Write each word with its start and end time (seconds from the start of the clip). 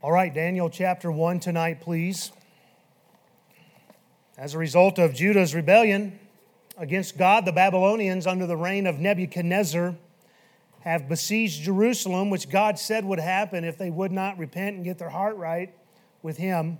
All 0.00 0.12
right, 0.12 0.32
Daniel 0.32 0.70
chapter 0.70 1.10
1 1.10 1.40
tonight, 1.40 1.80
please. 1.80 2.30
As 4.36 4.54
a 4.54 4.58
result 4.58 4.96
of 5.00 5.12
Judah's 5.12 5.56
rebellion 5.56 6.20
against 6.76 7.18
God, 7.18 7.44
the 7.44 7.50
Babylonians, 7.50 8.24
under 8.24 8.46
the 8.46 8.56
reign 8.56 8.86
of 8.86 9.00
Nebuchadnezzar, 9.00 9.96
have 10.82 11.08
besieged 11.08 11.64
Jerusalem, 11.64 12.30
which 12.30 12.48
God 12.48 12.78
said 12.78 13.04
would 13.06 13.18
happen 13.18 13.64
if 13.64 13.76
they 13.76 13.90
would 13.90 14.12
not 14.12 14.38
repent 14.38 14.76
and 14.76 14.84
get 14.84 14.98
their 14.98 15.08
heart 15.08 15.36
right 15.36 15.74
with 16.22 16.36
Him. 16.36 16.78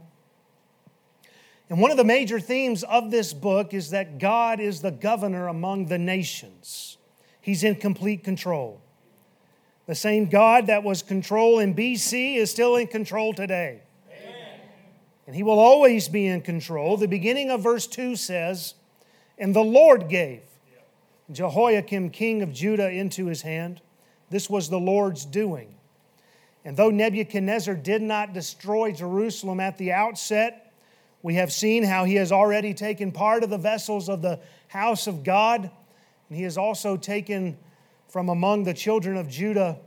And 1.68 1.80
one 1.80 1.90
of 1.90 1.96
the 1.96 2.04
major 2.04 2.38
themes 2.38 2.84
of 2.84 3.10
this 3.10 3.32
book 3.32 3.74
is 3.74 3.90
that 3.90 4.20
God 4.20 4.60
is 4.60 4.80
the 4.80 4.92
governor 4.92 5.48
among 5.48 5.86
the 5.86 5.98
nations, 5.98 6.98
He's 7.40 7.64
in 7.64 7.74
complete 7.74 8.22
control. 8.22 8.80
The 9.88 9.94
same 9.94 10.26
God 10.26 10.66
that 10.66 10.84
was 10.84 11.00
control 11.00 11.60
in 11.60 11.74
BC 11.74 12.36
is 12.36 12.50
still 12.50 12.76
in 12.76 12.88
control 12.88 13.32
today. 13.32 13.80
Amen. 14.06 14.60
And 15.26 15.34
he 15.34 15.42
will 15.42 15.58
always 15.58 16.08
be 16.08 16.26
in 16.26 16.42
control. 16.42 16.98
The 16.98 17.08
beginning 17.08 17.50
of 17.50 17.62
verse 17.62 17.86
2 17.86 18.14
says, 18.14 18.74
And 19.38 19.56
the 19.56 19.64
Lord 19.64 20.10
gave 20.10 20.42
Jehoiakim, 21.32 22.10
king 22.10 22.42
of 22.42 22.52
Judah, 22.52 22.90
into 22.90 23.28
his 23.28 23.40
hand. 23.40 23.80
This 24.28 24.50
was 24.50 24.68
the 24.68 24.78
Lord's 24.78 25.24
doing. 25.24 25.74
And 26.66 26.76
though 26.76 26.90
Nebuchadnezzar 26.90 27.74
did 27.74 28.02
not 28.02 28.34
destroy 28.34 28.92
Jerusalem 28.92 29.58
at 29.58 29.78
the 29.78 29.92
outset, 29.92 30.70
we 31.22 31.36
have 31.36 31.50
seen 31.50 31.82
how 31.82 32.04
he 32.04 32.16
has 32.16 32.30
already 32.30 32.74
taken 32.74 33.10
part 33.10 33.42
of 33.42 33.48
the 33.48 33.56
vessels 33.56 34.10
of 34.10 34.20
the 34.20 34.38
house 34.66 35.06
of 35.06 35.24
God, 35.24 35.62
and 36.28 36.36
he 36.36 36.42
has 36.42 36.58
also 36.58 36.98
taken 36.98 37.56
from 38.08 38.28
among 38.28 38.64
the 38.64 38.74
children 38.74 39.16
of 39.16 39.28
Judah 39.28 39.78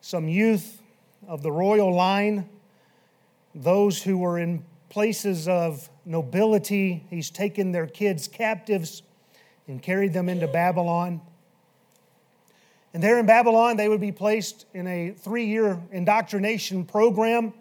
some 0.00 0.28
youth 0.28 0.80
of 1.28 1.42
the 1.42 1.52
royal 1.52 1.94
line, 1.94 2.48
those 3.54 4.02
who 4.02 4.18
were 4.18 4.38
in 4.38 4.64
places 4.88 5.46
of 5.46 5.88
nobility. 6.04 7.04
He's 7.10 7.30
taken 7.30 7.72
their 7.72 7.86
kids 7.86 8.28
captives 8.28 9.02
and 9.68 9.80
carried 9.82 10.12
them 10.12 10.28
into 10.28 10.48
Babylon. 10.48 11.20
And 12.92 13.02
there 13.02 13.18
in 13.18 13.26
Babylon, 13.26 13.76
they 13.76 13.88
would 13.88 14.00
be 14.00 14.10
placed 14.10 14.66
in 14.74 14.86
a 14.86 15.10
three 15.10 15.46
year 15.46 15.80
indoctrination 15.92 16.84
program. 16.84 17.52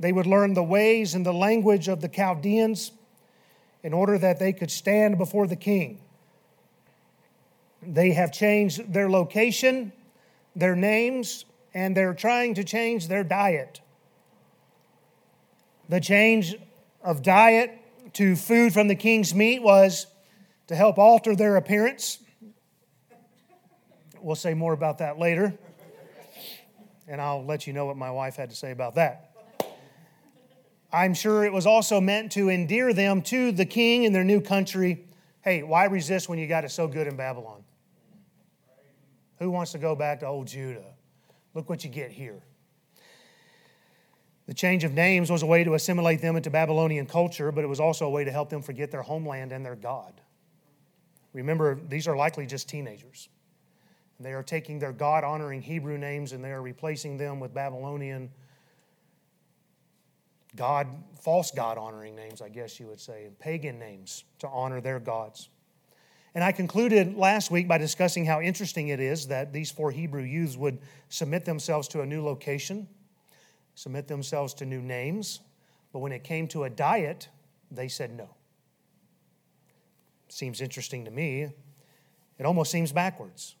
They 0.00 0.12
would 0.12 0.26
learn 0.26 0.54
the 0.54 0.64
ways 0.64 1.14
and 1.14 1.24
the 1.24 1.32
language 1.32 1.88
of 1.88 2.00
the 2.00 2.08
Chaldeans 2.08 2.90
in 3.82 3.92
order 3.92 4.18
that 4.18 4.40
they 4.40 4.52
could 4.52 4.70
stand 4.70 5.18
before 5.18 5.46
the 5.46 5.56
king. 5.56 6.00
They 7.86 8.12
have 8.12 8.32
changed 8.32 8.92
their 8.92 9.08
location, 9.08 9.92
their 10.54 10.74
names, 10.74 11.44
and 11.72 11.96
they're 11.96 12.14
trying 12.14 12.54
to 12.54 12.64
change 12.64 13.08
their 13.08 13.22
diet. 13.22 13.80
The 15.88 16.00
change 16.00 16.56
of 17.02 17.22
diet 17.22 17.78
to 18.14 18.34
food 18.34 18.72
from 18.72 18.88
the 18.88 18.94
king's 18.94 19.34
meat 19.34 19.62
was 19.62 20.06
to 20.66 20.74
help 20.74 20.98
alter 20.98 21.36
their 21.36 21.56
appearance. 21.56 22.18
We'll 24.20 24.34
say 24.34 24.54
more 24.54 24.72
about 24.72 24.98
that 24.98 25.18
later. 25.18 25.56
And 27.06 27.20
I'll 27.20 27.44
let 27.44 27.68
you 27.68 27.72
know 27.72 27.86
what 27.86 27.96
my 27.96 28.10
wife 28.10 28.34
had 28.34 28.50
to 28.50 28.56
say 28.56 28.72
about 28.72 28.96
that. 28.96 29.30
I'm 30.92 31.14
sure 31.14 31.44
it 31.44 31.52
was 31.52 31.66
also 31.66 32.00
meant 32.00 32.32
to 32.32 32.48
endear 32.48 32.92
them 32.92 33.22
to 33.22 33.52
the 33.52 33.66
king 33.66 34.04
in 34.04 34.12
their 34.12 34.24
new 34.24 34.40
country. 34.40 35.04
Hey, 35.42 35.62
why 35.62 35.84
resist 35.84 36.28
when 36.28 36.38
you 36.38 36.48
got 36.48 36.64
it 36.64 36.70
so 36.70 36.88
good 36.88 37.06
in 37.06 37.16
Babylon? 37.16 37.62
Who 39.38 39.50
wants 39.50 39.72
to 39.72 39.78
go 39.78 39.94
back 39.94 40.20
to 40.20 40.26
old 40.26 40.46
Judah? 40.46 40.94
Look 41.54 41.68
what 41.68 41.84
you 41.84 41.90
get 41.90 42.10
here. 42.10 42.42
The 44.46 44.54
change 44.54 44.84
of 44.84 44.92
names 44.92 45.30
was 45.30 45.42
a 45.42 45.46
way 45.46 45.64
to 45.64 45.74
assimilate 45.74 46.22
them 46.22 46.36
into 46.36 46.50
Babylonian 46.50 47.06
culture, 47.06 47.50
but 47.50 47.64
it 47.64 47.66
was 47.66 47.80
also 47.80 48.06
a 48.06 48.10
way 48.10 48.24
to 48.24 48.30
help 48.30 48.48
them 48.48 48.62
forget 48.62 48.90
their 48.90 49.02
homeland 49.02 49.52
and 49.52 49.64
their 49.64 49.74
God. 49.74 50.20
Remember, 51.32 51.78
these 51.88 52.06
are 52.06 52.16
likely 52.16 52.46
just 52.46 52.68
teenagers. 52.68 53.28
They 54.20 54.32
are 54.32 54.42
taking 54.42 54.78
their 54.78 54.92
God 54.92 55.24
honoring 55.24 55.62
Hebrew 55.62 55.98
names 55.98 56.32
and 56.32 56.42
they 56.42 56.52
are 56.52 56.62
replacing 56.62 57.18
them 57.18 57.40
with 57.40 57.52
Babylonian 57.52 58.30
God, 60.54 60.88
false 61.20 61.50
God 61.50 61.76
honoring 61.76 62.16
names, 62.16 62.40
I 62.40 62.48
guess 62.48 62.80
you 62.80 62.86
would 62.86 63.00
say, 63.00 63.28
pagan 63.38 63.78
names 63.78 64.24
to 64.38 64.48
honor 64.48 64.80
their 64.80 64.98
gods. 64.98 65.50
And 66.36 66.44
I 66.44 66.52
concluded 66.52 67.16
last 67.16 67.50
week 67.50 67.66
by 67.66 67.78
discussing 67.78 68.26
how 68.26 68.42
interesting 68.42 68.88
it 68.88 69.00
is 69.00 69.28
that 69.28 69.54
these 69.54 69.70
four 69.70 69.90
Hebrew 69.90 70.22
youths 70.22 70.54
would 70.54 70.78
submit 71.08 71.46
themselves 71.46 71.88
to 71.88 72.02
a 72.02 72.06
new 72.06 72.22
location, 72.22 72.86
submit 73.74 74.06
themselves 74.06 74.52
to 74.56 74.66
new 74.66 74.82
names, 74.82 75.40
but 75.94 76.00
when 76.00 76.12
it 76.12 76.24
came 76.24 76.46
to 76.48 76.64
a 76.64 76.68
diet, 76.68 77.30
they 77.70 77.88
said 77.88 78.14
no. 78.14 78.28
Seems 80.28 80.60
interesting 80.60 81.06
to 81.06 81.10
me. 81.10 81.48
It 82.38 82.44
almost 82.44 82.70
seems 82.70 82.92
backwards. 82.92 83.54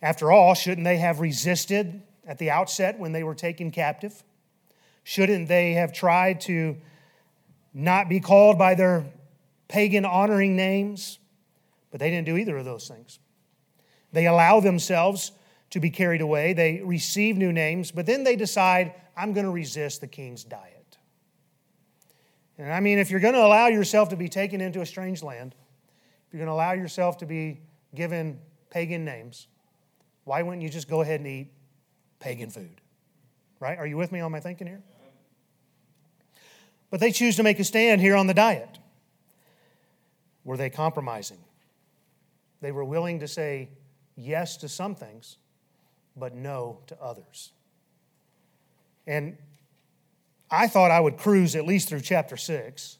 After 0.00 0.30
all, 0.30 0.54
shouldn't 0.54 0.84
they 0.84 0.98
have 0.98 1.18
resisted 1.18 2.02
at 2.24 2.38
the 2.38 2.52
outset 2.52 3.00
when 3.00 3.10
they 3.10 3.24
were 3.24 3.34
taken 3.34 3.72
captive? 3.72 4.22
Shouldn't 5.02 5.48
they 5.48 5.72
have 5.72 5.92
tried 5.92 6.40
to 6.42 6.76
not 7.74 8.08
be 8.08 8.20
called 8.20 8.58
by 8.58 8.76
their 8.76 9.06
pagan 9.66 10.04
honoring 10.04 10.54
names? 10.54 11.18
But 11.92 12.00
they 12.00 12.10
didn't 12.10 12.26
do 12.26 12.36
either 12.36 12.56
of 12.56 12.64
those 12.64 12.88
things. 12.88 13.20
They 14.10 14.26
allow 14.26 14.58
themselves 14.58 15.30
to 15.70 15.80
be 15.80 15.90
carried 15.90 16.20
away, 16.20 16.52
they 16.52 16.82
receive 16.84 17.36
new 17.36 17.52
names, 17.52 17.92
but 17.92 18.04
then 18.04 18.24
they 18.24 18.36
decide, 18.36 18.92
I'm 19.16 19.32
going 19.32 19.46
to 19.46 19.52
resist 19.52 20.02
the 20.02 20.06
king's 20.06 20.44
diet. 20.44 20.98
And 22.58 22.70
I 22.70 22.80
mean, 22.80 22.98
if 22.98 23.10
you're 23.10 23.20
going 23.20 23.34
to 23.34 23.44
allow 23.44 23.68
yourself 23.68 24.10
to 24.10 24.16
be 24.16 24.28
taken 24.28 24.60
into 24.60 24.82
a 24.82 24.86
strange 24.86 25.22
land, 25.22 25.54
if 26.26 26.34
you're 26.34 26.40
going 26.40 26.48
to 26.48 26.52
allow 26.52 26.72
yourself 26.72 27.18
to 27.18 27.26
be 27.26 27.60
given 27.94 28.38
pagan 28.68 29.04
names, 29.04 29.48
why 30.24 30.42
wouldn't 30.42 30.62
you 30.62 30.68
just 30.68 30.88
go 30.88 31.00
ahead 31.00 31.20
and 31.20 31.26
eat 31.26 31.52
pagan 32.20 32.50
food? 32.50 32.80
Right? 33.58 33.78
Are 33.78 33.86
you 33.86 33.96
with 33.96 34.12
me 34.12 34.20
on 34.20 34.30
my 34.30 34.40
thinking 34.40 34.66
here? 34.66 34.82
But 36.90 37.00
they 37.00 37.12
choose 37.12 37.36
to 37.36 37.42
make 37.42 37.58
a 37.58 37.64
stand 37.64 38.02
here 38.02 38.14
on 38.14 38.26
the 38.26 38.34
diet. 38.34 38.78
Were 40.44 40.58
they 40.58 40.68
compromising? 40.68 41.38
They 42.62 42.72
were 42.72 42.84
willing 42.84 43.20
to 43.20 43.28
say 43.28 43.68
yes 44.16 44.56
to 44.58 44.68
some 44.68 44.94
things, 44.94 45.36
but 46.16 46.34
no 46.34 46.78
to 46.86 46.98
others. 47.02 47.52
And 49.06 49.36
I 50.50 50.68
thought 50.68 50.90
I 50.90 51.00
would 51.00 51.16
cruise 51.18 51.56
at 51.56 51.66
least 51.66 51.88
through 51.88 52.02
chapter 52.02 52.36
6 52.36 52.98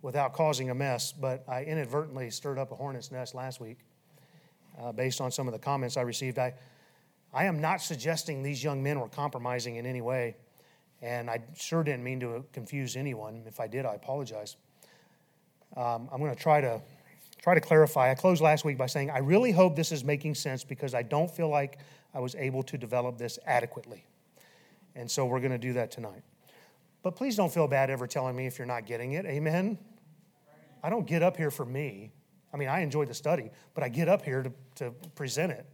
without 0.00 0.32
causing 0.32 0.70
a 0.70 0.74
mess, 0.74 1.12
but 1.12 1.44
I 1.46 1.64
inadvertently 1.64 2.30
stirred 2.30 2.58
up 2.58 2.72
a 2.72 2.74
hornet's 2.74 3.12
nest 3.12 3.34
last 3.34 3.60
week 3.60 3.78
uh, 4.80 4.92
based 4.92 5.20
on 5.20 5.30
some 5.30 5.46
of 5.46 5.52
the 5.52 5.58
comments 5.58 5.96
I 5.96 6.02
received. 6.02 6.38
I, 6.38 6.54
I 7.34 7.44
am 7.44 7.60
not 7.60 7.82
suggesting 7.82 8.42
these 8.42 8.64
young 8.64 8.82
men 8.82 8.98
were 8.98 9.08
compromising 9.08 9.76
in 9.76 9.84
any 9.84 10.00
way, 10.00 10.36
and 11.02 11.28
I 11.28 11.42
sure 11.54 11.82
didn't 11.82 12.04
mean 12.04 12.20
to 12.20 12.46
confuse 12.52 12.96
anyone. 12.96 13.42
If 13.46 13.60
I 13.60 13.66
did, 13.66 13.84
I 13.84 13.94
apologize. 13.94 14.56
Um, 15.76 16.08
I'm 16.10 16.20
going 16.20 16.34
to 16.34 16.40
try 16.40 16.62
to 16.62 16.80
try 17.46 17.54
to 17.54 17.60
clarify. 17.60 18.10
I 18.10 18.16
closed 18.16 18.42
last 18.42 18.64
week 18.64 18.76
by 18.76 18.86
saying, 18.86 19.08
I 19.08 19.18
really 19.18 19.52
hope 19.52 19.76
this 19.76 19.92
is 19.92 20.02
making 20.02 20.34
sense 20.34 20.64
because 20.64 20.94
I 20.94 21.02
don't 21.02 21.30
feel 21.30 21.48
like 21.48 21.78
I 22.12 22.18
was 22.18 22.34
able 22.34 22.64
to 22.64 22.76
develop 22.76 23.18
this 23.18 23.38
adequately. 23.46 24.04
And 24.96 25.08
so 25.08 25.26
we're 25.26 25.38
going 25.38 25.52
to 25.52 25.58
do 25.58 25.74
that 25.74 25.92
tonight. 25.92 26.24
But 27.04 27.14
please 27.14 27.36
don't 27.36 27.54
feel 27.54 27.68
bad 27.68 27.88
ever 27.88 28.08
telling 28.08 28.34
me 28.34 28.48
if 28.48 28.58
you're 28.58 28.66
not 28.66 28.84
getting 28.84 29.12
it. 29.12 29.26
Amen? 29.26 29.78
I 30.82 30.90
don't 30.90 31.06
get 31.06 31.22
up 31.22 31.36
here 31.36 31.52
for 31.52 31.64
me. 31.64 32.10
I 32.52 32.56
mean, 32.56 32.66
I 32.66 32.80
enjoy 32.80 33.04
the 33.04 33.14
study, 33.14 33.52
but 33.74 33.84
I 33.84 33.90
get 33.90 34.08
up 34.08 34.22
here 34.22 34.42
to, 34.42 34.52
to 34.84 34.90
present 35.14 35.52
it. 35.52 35.66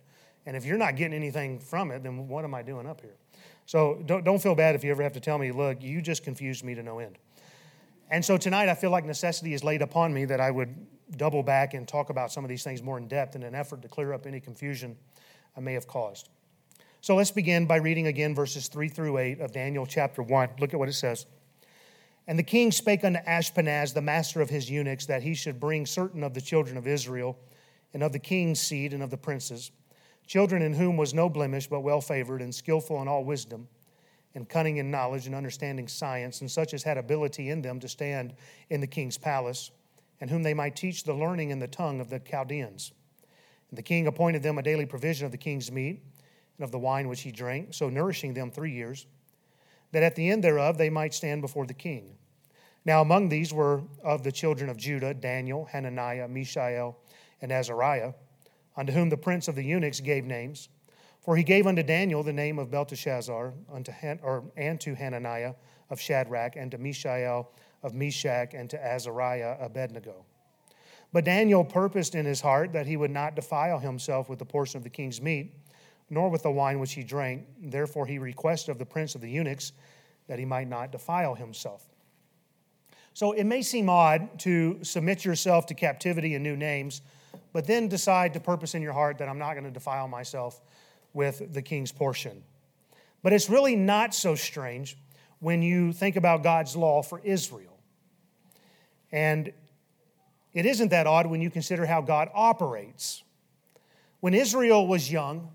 And 0.44 0.54
if 0.54 0.66
you're 0.66 0.76
not 0.76 0.94
getting 0.96 1.14
anything 1.14 1.58
from 1.58 1.90
it, 1.90 2.02
then 2.02 2.28
what 2.28 2.44
am 2.44 2.52
I 2.52 2.60
doing 2.60 2.86
up 2.86 3.00
here? 3.00 3.16
So 3.64 4.02
don't, 4.04 4.24
don't 4.24 4.42
feel 4.42 4.54
bad 4.54 4.74
if 4.74 4.84
you 4.84 4.90
ever 4.90 5.02
have 5.02 5.14
to 5.14 5.20
tell 5.20 5.38
me, 5.38 5.52
look, 5.52 5.82
you 5.82 6.02
just 6.02 6.22
confused 6.22 6.64
me 6.64 6.74
to 6.74 6.82
no 6.82 6.98
end. 6.98 7.16
And 8.10 8.22
so 8.22 8.36
tonight 8.36 8.68
I 8.68 8.74
feel 8.74 8.90
like 8.90 9.06
necessity 9.06 9.54
is 9.54 9.64
laid 9.64 9.80
upon 9.80 10.12
me 10.12 10.26
that 10.26 10.38
I 10.38 10.50
would 10.50 10.76
double 11.16 11.42
back 11.42 11.74
and 11.74 11.86
talk 11.86 12.10
about 12.10 12.32
some 12.32 12.44
of 12.44 12.48
these 12.48 12.64
things 12.64 12.82
more 12.82 12.98
in 12.98 13.08
depth 13.08 13.36
in 13.36 13.42
an 13.42 13.54
effort 13.54 13.82
to 13.82 13.88
clear 13.88 14.12
up 14.12 14.26
any 14.26 14.40
confusion 14.40 14.96
I 15.56 15.60
may 15.60 15.74
have 15.74 15.86
caused. 15.86 16.28
So 17.00 17.16
let's 17.16 17.30
begin 17.30 17.66
by 17.66 17.76
reading 17.76 18.06
again 18.06 18.34
verses 18.34 18.68
3 18.68 18.88
through 18.88 19.18
8 19.18 19.40
of 19.40 19.52
Daniel 19.52 19.86
chapter 19.86 20.22
1. 20.22 20.50
Look 20.60 20.72
at 20.72 20.78
what 20.78 20.88
it 20.88 20.94
says. 20.94 21.26
And 22.28 22.38
the 22.38 22.44
king 22.44 22.70
spake 22.70 23.02
unto 23.02 23.18
Ashpenaz, 23.20 23.92
the 23.92 24.00
master 24.00 24.40
of 24.40 24.48
his 24.48 24.70
eunuchs, 24.70 25.06
that 25.06 25.22
he 25.22 25.34
should 25.34 25.58
bring 25.58 25.84
certain 25.84 26.22
of 26.22 26.34
the 26.34 26.40
children 26.40 26.76
of 26.76 26.86
Israel, 26.86 27.36
and 27.92 28.02
of 28.02 28.12
the 28.12 28.20
king's 28.20 28.60
seed, 28.60 28.92
and 28.92 29.02
of 29.02 29.10
the 29.10 29.16
princes, 29.16 29.72
children 30.26 30.62
in 30.62 30.72
whom 30.72 30.96
was 30.96 31.12
no 31.12 31.28
blemish, 31.28 31.66
but 31.66 31.80
well 31.80 32.00
favored, 32.00 32.40
and 32.40 32.54
skillful 32.54 33.02
in 33.02 33.08
all 33.08 33.24
wisdom, 33.24 33.66
and 34.36 34.48
cunning 34.48 34.76
in 34.76 34.90
knowledge, 34.90 35.26
and 35.26 35.34
understanding 35.34 35.88
science, 35.88 36.40
and 36.40 36.50
such 36.50 36.72
as 36.72 36.84
had 36.84 36.96
ability 36.96 37.50
in 37.50 37.60
them 37.60 37.80
to 37.80 37.88
stand 37.88 38.32
in 38.70 38.80
the 38.80 38.86
king's 38.86 39.18
palace 39.18 39.72
and 40.22 40.30
whom 40.30 40.44
they 40.44 40.54
might 40.54 40.76
teach 40.76 41.02
the 41.02 41.12
learning 41.12 41.50
and 41.50 41.60
the 41.60 41.66
tongue 41.66 42.00
of 42.00 42.08
the 42.08 42.20
Chaldeans. 42.20 42.92
And 43.70 43.76
the 43.76 43.82
king 43.82 44.06
appointed 44.06 44.44
them 44.44 44.56
a 44.56 44.62
daily 44.62 44.86
provision 44.86 45.26
of 45.26 45.32
the 45.32 45.36
king's 45.36 45.72
meat 45.72 46.00
and 46.56 46.64
of 46.64 46.70
the 46.70 46.78
wine 46.78 47.08
which 47.08 47.22
he 47.22 47.32
drank, 47.32 47.74
so 47.74 47.88
nourishing 47.88 48.32
them 48.32 48.48
three 48.48 48.70
years. 48.70 49.06
that 49.90 50.04
at 50.04 50.14
the 50.14 50.30
end 50.30 50.44
thereof 50.44 50.78
they 50.78 50.88
might 50.88 51.12
stand 51.12 51.42
before 51.42 51.66
the 51.66 51.74
king. 51.74 52.16
Now 52.84 53.02
among 53.02 53.30
these 53.30 53.52
were 53.52 53.82
of 54.04 54.22
the 54.22 54.30
children 54.30 54.70
of 54.70 54.76
Judah 54.76 55.12
Daniel, 55.12 55.64
Hananiah, 55.64 56.28
Mishael, 56.28 56.96
and 57.40 57.50
Azariah, 57.50 58.12
unto 58.76 58.92
whom 58.92 59.08
the 59.08 59.16
prince 59.16 59.48
of 59.48 59.56
the 59.56 59.64
eunuchs 59.64 59.98
gave 59.98 60.24
names. 60.24 60.68
For 61.20 61.36
he 61.36 61.42
gave 61.42 61.66
unto 61.66 61.82
Daniel 61.82 62.22
the 62.22 62.32
name 62.32 62.60
of 62.60 62.70
Belteshazzar, 62.70 63.54
unto 63.72 63.90
Han, 63.90 64.20
or, 64.22 64.44
and 64.56 64.80
to 64.82 64.94
Hananiah 64.94 65.54
of 65.92 66.00
Shadrach, 66.00 66.56
and 66.56 66.70
to 66.70 66.78
Mishael 66.78 67.50
of 67.82 67.94
Meshach, 67.94 68.54
and 68.54 68.68
to 68.70 68.84
Azariah 68.84 69.56
Abednego. 69.60 70.24
But 71.12 71.26
Daniel 71.26 71.62
purposed 71.62 72.14
in 72.14 72.24
his 72.24 72.40
heart 72.40 72.72
that 72.72 72.86
he 72.86 72.96
would 72.96 73.10
not 73.10 73.36
defile 73.36 73.78
himself 73.78 74.30
with 74.30 74.38
the 74.38 74.46
portion 74.46 74.78
of 74.78 74.82
the 74.82 74.90
king's 74.90 75.20
meat, 75.20 75.52
nor 76.08 76.30
with 76.30 76.42
the 76.42 76.50
wine 76.50 76.80
which 76.80 76.94
he 76.94 77.02
drank. 77.02 77.44
Therefore 77.60 78.06
he 78.06 78.18
requested 78.18 78.70
of 78.70 78.78
the 78.78 78.86
prince 78.86 79.14
of 79.14 79.20
the 79.20 79.30
eunuchs 79.30 79.72
that 80.26 80.38
he 80.38 80.46
might 80.46 80.68
not 80.68 80.90
defile 80.90 81.34
himself. 81.34 81.84
So 83.12 83.32
it 83.32 83.44
may 83.44 83.60
seem 83.60 83.90
odd 83.90 84.38
to 84.40 84.82
submit 84.82 85.24
yourself 85.24 85.66
to 85.66 85.74
captivity 85.74 86.34
and 86.34 86.42
new 86.42 86.56
names, 86.56 87.02
but 87.52 87.66
then 87.66 87.88
decide 87.88 88.32
to 88.32 88.40
purpose 88.40 88.74
in 88.74 88.80
your 88.80 88.94
heart 88.94 89.18
that 89.18 89.28
I'm 89.28 89.38
not 89.38 89.52
going 89.52 89.64
to 89.64 89.70
defile 89.70 90.08
myself 90.08 90.62
with 91.12 91.52
the 91.52 91.60
king's 91.60 91.92
portion. 91.92 92.42
But 93.22 93.34
it's 93.34 93.50
really 93.50 93.76
not 93.76 94.14
so 94.14 94.34
strange 94.34 94.96
when 95.42 95.60
you 95.60 95.92
think 95.92 96.14
about 96.14 96.44
God's 96.44 96.76
law 96.76 97.02
for 97.02 97.20
Israel. 97.24 97.76
And 99.10 99.52
it 100.52 100.66
isn't 100.66 100.90
that 100.90 101.08
odd 101.08 101.26
when 101.26 101.42
you 101.42 101.50
consider 101.50 101.84
how 101.84 102.00
God 102.00 102.30
operates. 102.32 103.24
When 104.20 104.34
Israel 104.34 104.86
was 104.86 105.10
young, 105.10 105.50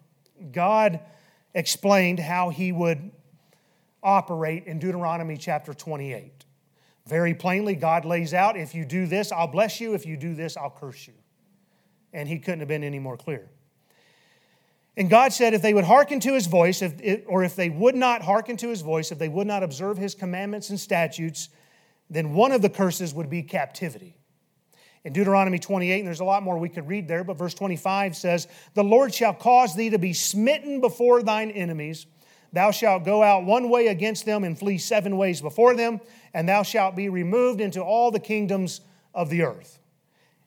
God 0.51 0.99
explained 1.53 2.19
how 2.19 2.49
he 2.49 2.73
would 2.73 3.11
operate 4.03 4.65
in 4.65 4.77
Deuteronomy 4.77 5.37
chapter 5.37 5.73
28. 5.73 6.43
Very 7.05 7.33
plainly, 7.33 7.73
God 7.73 8.03
lays 8.03 8.33
out 8.33 8.57
if 8.57 8.75
you 8.75 8.83
do 8.83 9.07
this, 9.07 9.31
I'll 9.31 9.47
bless 9.47 9.79
you. 9.79 9.93
If 9.93 10.05
you 10.05 10.17
do 10.17 10.35
this, 10.35 10.57
I'll 10.57 10.69
curse 10.69 11.07
you. 11.07 11.13
And 12.11 12.27
he 12.27 12.39
couldn't 12.39 12.59
have 12.59 12.67
been 12.67 12.83
any 12.83 12.99
more 12.99 13.15
clear. 13.15 13.49
And 14.97 15.11
God 15.11 15.31
said 15.31 15.53
if 15.53 15.61
they 15.61 15.75
would 15.75 15.83
hearken 15.83 16.19
to 16.21 16.33
his 16.33 16.47
voice, 16.47 16.81
if 16.81 16.99
it, 17.01 17.25
or 17.27 17.43
if 17.43 17.55
they 17.55 17.69
would 17.69 17.95
not 17.95 18.23
hearken 18.23 18.57
to 18.57 18.69
his 18.69 18.81
voice, 18.81 19.11
if 19.11 19.19
they 19.19 19.29
would 19.29 19.45
not 19.45 19.61
observe 19.61 19.99
his 19.99 20.15
commandments 20.15 20.71
and 20.71 20.79
statutes, 20.79 21.49
then 22.09 22.33
one 22.33 22.51
of 22.51 22.63
the 22.63 22.69
curses 22.69 23.13
would 23.13 23.29
be 23.29 23.43
captivity. 23.43 24.17
In 25.03 25.13
Deuteronomy 25.13 25.59
28, 25.59 25.99
and 25.99 26.07
there's 26.07 26.19
a 26.19 26.25
lot 26.25 26.41
more 26.41 26.57
we 26.57 26.67
could 26.67 26.87
read 26.87 27.07
there, 27.07 27.23
but 27.23 27.37
verse 27.37 27.53
25 27.53 28.15
says, 28.15 28.47
The 28.73 28.83
Lord 28.83 29.13
shall 29.13 29.35
cause 29.35 29.75
thee 29.75 29.91
to 29.91 29.99
be 29.99 30.13
smitten 30.13 30.81
before 30.81 31.21
thine 31.21 31.51
enemies. 31.51 32.07
Thou 32.51 32.71
shalt 32.71 33.05
go 33.05 33.21
out 33.21 33.45
one 33.45 33.69
way 33.69 33.87
against 33.87 34.25
them 34.25 34.43
and 34.43 34.57
flee 34.57 34.79
seven 34.79 35.15
ways 35.15 35.41
before 35.41 35.75
them, 35.75 36.01
and 36.33 36.49
thou 36.49 36.63
shalt 36.63 36.95
be 36.95 37.07
removed 37.07 37.61
into 37.61 37.81
all 37.81 38.09
the 38.09 38.19
kingdoms 38.19 38.81
of 39.13 39.29
the 39.29 39.43
earth. 39.43 39.77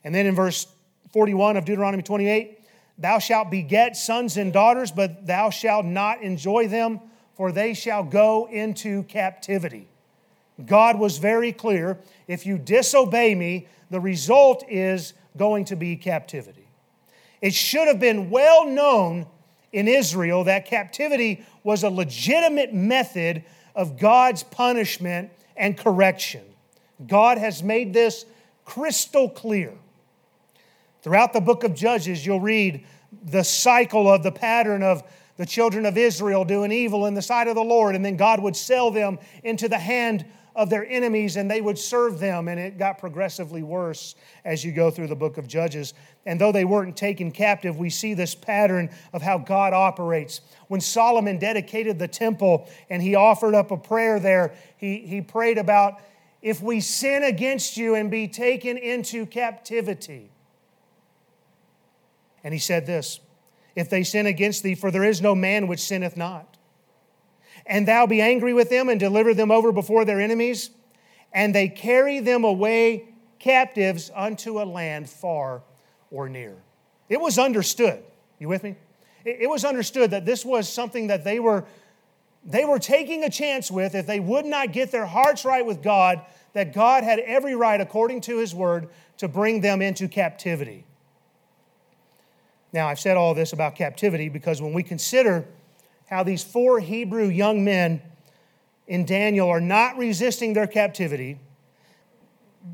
And 0.02 0.12
then 0.12 0.26
in 0.26 0.34
verse 0.34 0.66
41 1.12 1.56
of 1.56 1.64
Deuteronomy 1.64 2.02
28, 2.02 2.59
Thou 3.00 3.18
shalt 3.18 3.50
beget 3.50 3.96
sons 3.96 4.36
and 4.36 4.52
daughters, 4.52 4.92
but 4.92 5.26
thou 5.26 5.48
shalt 5.50 5.86
not 5.86 6.22
enjoy 6.22 6.68
them, 6.68 7.00
for 7.34 7.50
they 7.50 7.72
shall 7.72 8.04
go 8.04 8.46
into 8.46 9.04
captivity. 9.04 9.88
God 10.66 10.98
was 10.98 11.16
very 11.16 11.52
clear 11.52 11.98
if 12.28 12.44
you 12.44 12.58
disobey 12.58 13.34
me, 13.34 13.66
the 13.88 14.00
result 14.00 14.64
is 14.68 15.14
going 15.36 15.64
to 15.66 15.76
be 15.76 15.96
captivity. 15.96 16.68
It 17.40 17.54
should 17.54 17.88
have 17.88 17.98
been 17.98 18.28
well 18.28 18.66
known 18.66 19.26
in 19.72 19.88
Israel 19.88 20.44
that 20.44 20.66
captivity 20.66 21.44
was 21.62 21.82
a 21.82 21.90
legitimate 21.90 22.74
method 22.74 23.44
of 23.74 23.98
God's 23.98 24.42
punishment 24.42 25.30
and 25.56 25.76
correction. 25.76 26.42
God 27.06 27.38
has 27.38 27.62
made 27.62 27.94
this 27.94 28.26
crystal 28.64 29.28
clear. 29.28 29.72
Throughout 31.02 31.32
the 31.32 31.40
book 31.40 31.64
of 31.64 31.74
Judges, 31.74 32.24
you'll 32.24 32.40
read 32.40 32.84
the 33.24 33.42
cycle 33.42 34.08
of 34.12 34.22
the 34.22 34.32
pattern 34.32 34.82
of 34.82 35.02
the 35.36 35.46
children 35.46 35.86
of 35.86 35.96
Israel 35.96 36.44
doing 36.44 36.70
evil 36.70 37.06
in 37.06 37.14
the 37.14 37.22
sight 37.22 37.48
of 37.48 37.54
the 37.54 37.64
Lord, 37.64 37.94
and 37.94 38.04
then 38.04 38.16
God 38.16 38.40
would 38.40 38.54
sell 38.54 38.90
them 38.90 39.18
into 39.42 39.68
the 39.68 39.78
hand 39.78 40.26
of 40.54 40.68
their 40.68 40.84
enemies 40.84 41.36
and 41.36 41.50
they 41.50 41.60
would 41.60 41.78
serve 41.78 42.18
them. 42.18 42.48
And 42.48 42.58
it 42.60 42.76
got 42.76 42.98
progressively 42.98 43.62
worse 43.62 44.14
as 44.44 44.64
you 44.64 44.72
go 44.72 44.90
through 44.90 45.06
the 45.06 45.16
book 45.16 45.38
of 45.38 45.46
Judges. 45.46 45.94
And 46.26 46.40
though 46.40 46.52
they 46.52 46.64
weren't 46.64 46.96
taken 46.96 47.30
captive, 47.30 47.78
we 47.78 47.88
see 47.88 48.14
this 48.14 48.34
pattern 48.34 48.90
of 49.12 49.22
how 49.22 49.38
God 49.38 49.72
operates. 49.72 50.40
When 50.68 50.80
Solomon 50.80 51.38
dedicated 51.38 51.98
the 51.98 52.08
temple 52.08 52.68
and 52.90 53.00
he 53.00 53.14
offered 53.14 53.54
up 53.54 53.70
a 53.70 53.76
prayer 53.76 54.20
there, 54.20 54.54
he, 54.76 54.98
he 54.98 55.20
prayed 55.22 55.56
about 55.56 56.00
if 56.42 56.62
we 56.62 56.80
sin 56.80 57.22
against 57.22 57.76
you 57.76 57.94
and 57.94 58.10
be 58.10 58.28
taken 58.28 58.76
into 58.76 59.26
captivity. 59.26 60.30
And 62.42 62.54
he 62.54 62.60
said 62.60 62.86
this 62.86 63.20
if 63.76 63.88
they 63.88 64.02
sin 64.02 64.26
against 64.26 64.62
thee, 64.62 64.74
for 64.74 64.90
there 64.90 65.04
is 65.04 65.22
no 65.22 65.34
man 65.34 65.66
which 65.66 65.80
sinneth 65.80 66.16
not 66.16 66.50
and 67.66 67.86
thou 67.86 68.06
be 68.06 68.20
angry 68.20 68.52
with 68.52 68.68
them 68.68 68.88
and 68.88 68.98
deliver 68.98 69.34
them 69.34 69.50
over 69.50 69.72
before 69.72 70.04
their 70.04 70.20
enemies, 70.20 70.70
and 71.32 71.54
they 71.54 71.68
carry 71.68 72.20
them 72.20 72.44
away 72.44 73.04
captives 73.38 74.10
unto 74.14 74.60
a 74.60 74.64
land 74.64 75.08
far 75.08 75.62
or 76.10 76.28
near. 76.28 76.56
It 77.08 77.20
was 77.20 77.38
understood. 77.38 78.02
You 78.38 78.48
with 78.48 78.62
me? 78.62 78.74
It 79.24 79.48
was 79.48 79.64
understood 79.64 80.10
that 80.12 80.24
this 80.24 80.44
was 80.44 80.68
something 80.68 81.08
that 81.08 81.24
they 81.24 81.40
were 81.40 81.64
they 82.42 82.64
were 82.64 82.78
taking 82.78 83.22
a 83.22 83.28
chance 83.28 83.70
with 83.70 83.94
if 83.94 84.06
they 84.06 84.18
would 84.18 84.46
not 84.46 84.72
get 84.72 84.90
their 84.90 85.04
hearts 85.04 85.44
right 85.44 85.64
with 85.64 85.82
God, 85.82 86.22
that 86.54 86.72
God 86.72 87.04
had 87.04 87.18
every 87.18 87.54
right, 87.54 87.78
according 87.78 88.22
to 88.22 88.38
his 88.38 88.54
word, 88.54 88.88
to 89.18 89.28
bring 89.28 89.60
them 89.60 89.82
into 89.82 90.08
captivity. 90.08 90.86
Now, 92.72 92.88
I've 92.88 93.00
said 93.00 93.16
all 93.16 93.34
this 93.34 93.52
about 93.52 93.74
captivity 93.74 94.28
because 94.28 94.62
when 94.62 94.72
we 94.72 94.82
consider 94.82 95.46
how 96.10 96.24
these 96.24 96.42
four 96.42 96.80
Hebrew 96.80 97.28
young 97.28 97.64
men 97.64 98.02
in 98.90 99.04
Daniel 99.04 99.48
are 99.48 99.60
not 99.60 99.96
resisting 99.96 100.52
their 100.52 100.66
captivity. 100.66 101.38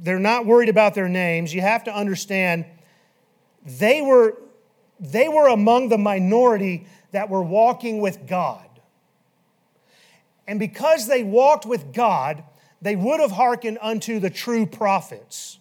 They're 0.02 0.18
not 0.18 0.46
worried 0.46 0.70
about 0.70 0.94
their 0.94 1.10
names. 1.10 1.52
You 1.52 1.60
have 1.60 1.84
to 1.84 1.94
understand 1.94 2.64
they 3.62 4.00
were, 4.00 4.38
they 4.98 5.28
were 5.28 5.48
among 5.48 5.90
the 5.90 5.98
minority 5.98 6.86
that 7.12 7.28
were 7.28 7.42
walking 7.42 8.00
with 8.00 8.26
God. 8.26 8.66
And 10.46 10.58
because 10.58 11.06
they 11.06 11.22
walked 11.22 11.66
with 11.66 11.92
God, 11.92 12.42
they 12.80 12.96
would 12.96 13.20
have 13.20 13.32
hearkened 13.32 13.78
unto 13.82 14.18
the 14.18 14.30
true 14.30 14.64
prophets. 14.64 15.58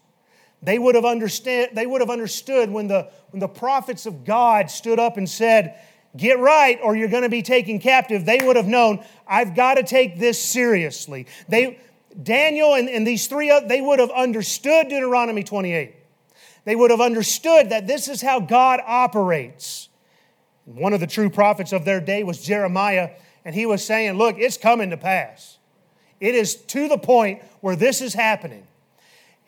They 0.66 0.80
would 0.80 0.96
have, 0.96 1.06
understand, 1.06 1.72
they 1.74 1.86
would 1.86 2.02
have 2.02 2.10
understood 2.10 2.72
when 2.72 2.88
the, 2.88 3.10
when 3.30 3.40
the 3.40 3.48
prophets 3.48 4.08
of 4.08 4.26
God 4.26 4.72
stood 4.72 4.98
up 4.98 5.16
and 5.16 5.30
said, 5.30 5.80
get 6.18 6.40
right 6.40 6.80
or 6.82 6.96
you're 6.96 7.08
going 7.08 7.22
to 7.22 7.30
be 7.30 7.44
taken 7.44 7.78
captive, 7.78 8.26
they 8.26 8.40
would 8.44 8.56
have 8.56 8.66
known, 8.66 9.06
I've 9.28 9.56
got 9.56 9.76
to 9.76 9.84
take 9.84 10.18
this 10.18 10.42
seriously. 10.42 11.28
They, 11.48 11.80
Daniel 12.22 12.74
and, 12.74 12.90
and 12.90 13.06
these 13.06 13.28
three, 13.28 13.52
uh, 13.52 13.60
they 13.60 13.80
would 13.80 14.00
have 14.00 14.10
understood 14.10 14.88
Deuteronomy 14.90 15.44
28. 15.44 15.94
They 16.64 16.76
would 16.76 16.90
have 16.90 17.02
understood 17.02 17.70
that 17.70 17.86
this 17.86 18.08
is 18.08 18.24
how 18.24 18.40
God 18.40 18.82
operates. 18.84 19.90
One 20.64 20.94
of 20.94 21.00
the 21.00 21.08
true 21.08 21.30
prophets 21.30 21.74
of 21.74 21.86
their 21.86 22.02
day 22.02 22.24
was 22.24 22.42
Jeremiah, 22.42 23.12
and 23.44 23.54
he 23.54 23.68
was 23.68 23.86
saying, 23.86 24.18
Look, 24.18 24.38
it's 24.40 24.58
coming 24.58 24.90
to 24.90 24.98
pass. 24.98 25.60
It 26.20 26.34
is 26.34 26.56
to 26.56 26.88
the 26.88 26.98
point 26.98 27.44
where 27.62 27.76
this 27.76 28.02
is 28.02 28.16
happening. 28.16 28.66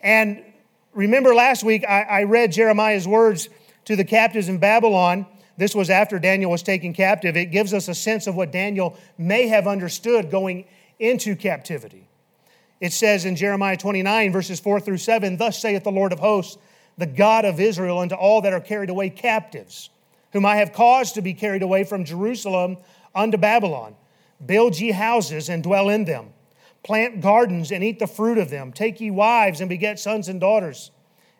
And 0.00 0.44
remember 0.92 1.34
last 1.34 1.64
week, 1.64 1.84
I, 1.88 2.02
I 2.02 2.22
read 2.24 2.52
Jeremiah's 2.52 3.06
words 3.06 3.48
to 3.86 3.96
the 3.96 4.04
captives 4.04 4.48
in 4.48 4.58
Babylon 4.58 5.26
this 5.58 5.74
was 5.74 5.90
after 5.90 6.20
Daniel 6.20 6.52
was 6.52 6.62
taken 6.62 6.94
captive. 6.94 7.36
It 7.36 7.46
gives 7.46 7.74
us 7.74 7.88
a 7.88 7.94
sense 7.94 8.28
of 8.28 8.36
what 8.36 8.52
Daniel 8.52 8.96
may 9.18 9.48
have 9.48 9.66
understood 9.66 10.30
going 10.30 10.64
into 11.00 11.34
captivity. 11.34 12.08
It 12.80 12.92
says 12.92 13.24
in 13.24 13.34
Jeremiah 13.34 13.76
29, 13.76 14.32
verses 14.32 14.60
4 14.60 14.78
through 14.78 14.98
7 14.98 15.36
Thus 15.36 15.60
saith 15.60 15.82
the 15.82 15.90
Lord 15.90 16.12
of 16.12 16.20
hosts, 16.20 16.58
the 16.96 17.06
God 17.06 17.44
of 17.44 17.58
Israel, 17.58 17.98
unto 17.98 18.14
all 18.14 18.40
that 18.42 18.52
are 18.52 18.60
carried 18.60 18.88
away 18.88 19.10
captives, 19.10 19.90
whom 20.32 20.46
I 20.46 20.56
have 20.56 20.72
caused 20.72 21.16
to 21.16 21.22
be 21.22 21.34
carried 21.34 21.62
away 21.62 21.82
from 21.82 22.04
Jerusalem 22.04 22.76
unto 23.12 23.36
Babylon. 23.36 23.96
Build 24.44 24.78
ye 24.78 24.92
houses 24.92 25.48
and 25.48 25.64
dwell 25.64 25.88
in 25.88 26.04
them. 26.04 26.32
Plant 26.82 27.20
gardens 27.20 27.72
and 27.72 27.82
eat 27.84 27.98
the 27.98 28.06
fruit 28.06 28.38
of 28.38 28.50
them. 28.50 28.72
Take 28.72 29.00
ye 29.00 29.10
wives 29.10 29.60
and 29.60 29.68
beget 29.68 29.98
sons 29.98 30.28
and 30.28 30.40
daughters 30.40 30.90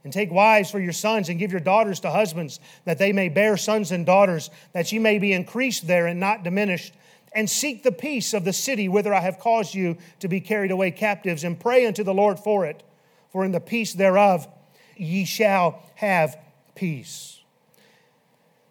and 0.04 0.12
take 0.12 0.30
wives 0.30 0.71
for 0.71 0.80
your 0.80 0.92
sons, 0.92 1.28
and 1.28 1.38
give 1.38 1.50
your 1.50 1.61
daughters 1.61 2.00
to 2.00 2.11
husbands, 2.11 2.61
that 2.85 2.99
they 2.99 3.12
may 3.12 3.28
bear 3.28 3.57
sons 3.57 3.92
and 3.92 4.07
daughters, 4.07 4.49
that 4.73 4.90
ye 4.92 4.99
may 4.99 5.18
be 5.18 5.33
increased 5.33 5.87
there 5.87 6.07
and 6.07 6.21
not 6.21 6.42
diminished. 6.42 6.95
And 7.35 7.50
seek 7.50 7.83
the 7.83 7.92
peace 7.92 8.33
of 8.33 8.45
the 8.45 8.52
city 8.54 8.88
whither 8.88 9.12
I 9.12 9.21
have 9.21 9.38
caused 9.38 9.75
you 9.75 9.99
to 10.21 10.28
be 10.28 10.40
carried 10.40 10.71
away 10.71 10.92
captives, 10.92 11.45
and 11.45 11.61
pray 11.61 11.85
unto 11.85 12.04
the 12.04 12.14
Lord 12.14 12.38
for 12.38 12.64
it. 12.64 12.83
For 13.30 13.45
in 13.45 13.52
the 13.52 13.61
peace 13.61 13.92
thereof 13.92 14.49
ye 14.97 15.26
shall 15.26 15.83
have 15.97 16.38
peace. 16.75 17.40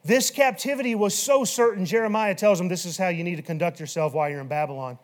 This 0.04 0.32
captivity 0.32 0.96
was 0.96 1.14
so 1.14 1.44
certain, 1.44 1.86
Jeremiah 1.86 2.34
tells 2.34 2.58
them 2.58 2.70
this 2.70 2.86
is 2.86 2.98
how 2.98 3.10
you 3.10 3.24
need 3.24 3.36
to 3.36 3.44
conduct 3.44 3.80
yourself 3.80 4.14
while 4.14 4.30
you're 4.30 4.42
in 4.42 4.48
Babylon. 4.48 4.98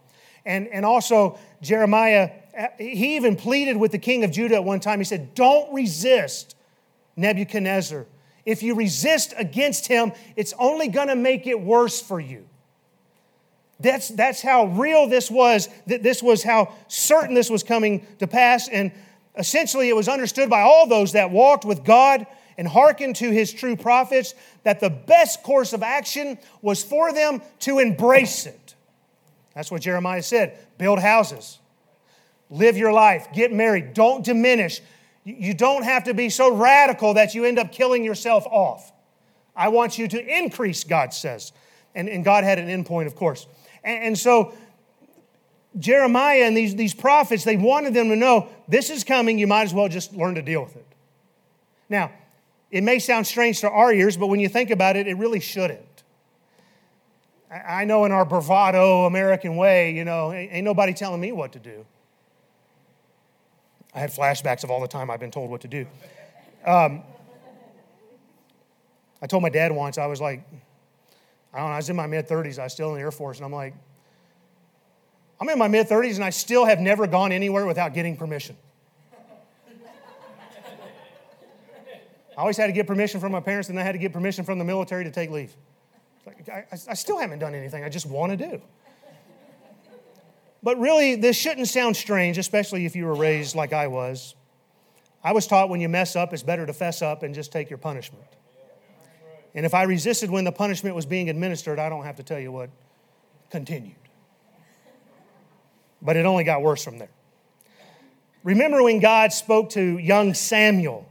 And, 0.46 0.68
and 0.68 0.86
also, 0.86 1.40
Jeremiah, 1.62 2.32
uh, 2.58 2.68
he 2.78 3.16
even 3.16 3.36
pleaded 3.36 3.78
with 3.78 3.92
the 3.92 4.00
king 4.00 4.24
of 4.24 4.32
Judah 4.32 4.56
at 4.56 4.64
one 4.64 4.80
time. 4.80 5.00
He 5.00 5.06
said, 5.06 5.34
Don't 5.36 5.74
resist 5.74 6.56
Nebuchadnezzar. 7.16 8.06
If 8.46 8.62
you 8.62 8.76
resist 8.76 9.34
against 9.38 9.88
him, 9.88 10.12
it's 10.36 10.54
only 10.60 10.90
going 10.90 11.08
to 11.08 11.16
make 11.16 11.48
it 11.48 11.60
worse 11.60 12.02
for 12.02 12.20
you. 12.20 12.46
That's, 13.80 14.10
that's 14.10 14.42
how 14.42 14.66
real 14.66 15.08
this 15.08 15.32
was, 15.32 15.70
that 15.88 16.04
this 16.04 16.22
was 16.22 16.44
how 16.44 16.74
certain 16.88 17.36
this 17.36 17.50
was 17.50 17.64
coming 17.64 18.06
to 18.20 18.28
pass. 18.28 18.68
And 18.68 18.92
essentially, 19.38 19.90
it 19.90 19.96
was 19.96 20.08
understood 20.08 20.50
by 20.50 20.62
all 20.62 20.88
those 20.88 21.14
that 21.14 21.32
walked 21.32 21.66
with 21.66 21.84
God 21.84 22.26
and 22.58 22.68
hearkened 22.68 23.16
to 23.18 23.32
his 23.32 23.52
true 23.52 23.76
prophets 23.76 24.36
that 24.64 24.80
the 24.80 24.90
best 24.90 25.44
course 25.44 25.74
of 25.74 25.84
action 25.84 26.38
was 26.62 26.84
for 26.84 27.12
them 27.12 27.42
to 27.60 27.80
embrace 27.80 28.46
it. 28.46 28.63
That's 29.56 29.72
what 29.72 29.82
Jeremiah 29.82 30.24
said 30.24 30.58
build 30.78 31.00
houses, 31.00 31.60
live 32.50 32.78
your 32.78 32.94
life, 32.94 33.28
get 33.34 33.52
married, 33.52 33.94
don't 33.94 34.24
diminish. 34.24 34.82
You 35.26 35.54
don't 35.54 35.84
have 35.84 36.04
to 36.06 36.14
be 36.14 36.30
so 36.30 36.54
radical 36.54 37.14
that 37.14 37.34
you 37.34 37.46
end 37.46 37.58
up 37.58 37.72
killing 37.72 38.04
yourself 38.04 38.46
off. 38.48 38.92
I 39.56 39.70
want 39.70 39.98
you 39.98 40.08
to 40.10 40.38
increase, 40.38 40.84
God 40.84 41.14
says. 41.14 41.54
And, 41.96 42.10
and 42.10 42.26
God 42.26 42.44
had 42.44 42.60
an 42.60 42.68
endpoint, 42.68 43.06
of 43.06 43.16
course. 43.16 43.48
And, 43.84 44.04
and 44.04 44.20
so 44.20 44.54
Jeremiah 45.80 46.44
and 46.44 46.58
these, 46.58 46.76
these 46.76 46.94
prophets, 46.94 47.44
they 47.44 47.56
wanted 47.56 47.94
them 47.94 48.10
to 48.10 48.16
know 48.16 48.50
this 48.68 48.90
is 48.90 49.04
coming, 49.04 49.40
you 49.40 49.48
might 49.48 49.64
as 49.64 49.74
well 49.74 49.88
just 49.88 50.14
learn 50.14 50.36
to 50.36 50.42
deal 50.42 50.64
with 50.64 50.76
it. 50.76 50.86
Now, 51.90 52.12
it 52.72 52.84
may 52.84 53.00
sound 53.00 53.28
strange 53.28 53.62
to 53.62 53.70
our 53.70 53.94
ears, 53.94 54.18
but 54.18 54.28
when 54.28 54.40
you 54.40 54.50
think 54.50 54.72
about 54.72 54.96
it, 54.96 55.08
it 55.08 55.16
really 55.16 55.40
shouldn't. 55.40 55.93
I 57.54 57.86
know 57.86 58.06
in 58.06 58.12
our 58.12 58.26
bravado 58.26 59.06
American 59.06 59.56
way, 59.56 59.92
you 59.92 60.06
know, 60.06 60.34
ain't 60.34 60.64
nobody 60.64 60.94
telling 60.94 61.22
me 61.22 61.32
what 61.32 61.52
to 61.54 61.60
do. 61.60 61.86
I 63.94 64.00
had 64.00 64.12
flashbacks 64.12 64.64
of 64.64 64.72
all 64.72 64.82
the 64.82 64.88
time 64.88 65.12
I've 65.12 65.20
been 65.20 65.32
told 65.32 65.52
what 65.52 65.62
to 65.62 65.68
do. 65.68 65.86
Um, 66.66 67.04
I 69.22 69.28
told 69.28 69.44
my 69.44 69.50
dad 69.50 69.72
once, 69.72 69.98
I 69.98 70.08
was 70.08 70.20
like, 70.20 70.44
I 71.54 71.60
don't 71.60 71.68
know, 71.68 71.74
I 71.74 71.78
was 71.78 71.90
in 71.90 71.96
my 71.96 72.08
mid 72.08 72.28
30s, 72.28 72.58
I 72.58 72.64
was 72.64 72.74
still 72.74 72.90
in 72.90 72.96
the 72.96 73.02
Air 73.02 73.12
Force, 73.12 73.38
and 73.38 73.46
I'm 73.46 73.54
like, 73.54 73.76
I'm 75.40 75.48
in 75.50 75.60
my 75.60 75.68
mid 75.68 75.88
30s 75.88 76.16
and 76.16 76.24
I 76.24 76.32
still 76.32 76.66
have 76.66 76.80
never 76.80 77.06
gone 77.06 77.32
anywhere 77.32 77.66
without 77.66 77.94
getting 77.94 78.18
permission. 78.18 78.58
I 82.36 82.42
always 82.42 82.58
had 82.58 82.66
to 82.68 82.74
get 82.74 82.88
permission 82.88 83.20
from 83.20 83.32
my 83.32 83.42
parents, 83.42 83.70
and 83.70 83.80
I 83.80 83.84
had 83.84 83.92
to 83.92 84.00
get 84.00 84.12
permission 84.12 84.44
from 84.44 84.58
the 84.58 84.66
military 84.66 85.04
to 85.04 85.12
take 85.12 85.30
leave. 85.30 85.56
I, 86.28 86.66
I 86.72 86.94
still 86.94 87.20
haven't 87.20 87.40
done 87.40 87.54
anything 87.54 87.84
I 87.84 87.90
just 87.90 88.06
want 88.06 88.32
to 88.32 88.38
do. 88.38 88.62
But 90.62 90.80
really, 90.80 91.16
this 91.16 91.36
shouldn't 91.36 91.68
sound 91.68 91.98
strange, 91.98 92.38
especially 92.38 92.86
if 92.86 92.96
you 92.96 93.06
were 93.06 93.16
raised 93.16 93.56
like 93.56 93.74
I 93.74 93.88
was. 93.88 94.34
I 95.22 95.34
was 95.34 95.46
taught 95.46 95.70
when 95.70 95.82
you 95.82 95.90
mess 95.90 96.16
up, 96.16 96.34
it's 96.34 96.44
better 96.44 96.66
to 96.66 96.74
fess 96.74 97.02
up 97.02 97.24
and 97.24 97.36
just 97.36 97.52
take 97.52 97.70
your 97.70 97.78
punishment. 97.78 98.24
And 99.54 99.66
if 99.66 99.74
I 99.74 99.84
resisted 99.84 100.32
when 100.32 100.46
the 100.46 100.52
punishment 100.52 100.96
was 100.96 101.06
being 101.06 101.30
administered, 101.30 101.80
I 101.80 101.90
don't 101.90 102.06
have 102.06 102.16
to 102.16 102.24
tell 102.24 102.40
you 102.40 102.52
what 102.52 102.70
continued. 103.52 103.96
But 106.02 106.16
it 106.18 106.26
only 106.26 106.44
got 106.44 106.62
worse 106.62 106.84
from 106.84 106.98
there. 106.98 107.12
Remember 108.44 108.84
when 108.84 109.00
God 109.00 109.32
spoke 109.32 109.70
to 109.72 109.98
young 109.98 110.34
Samuel 110.34 111.08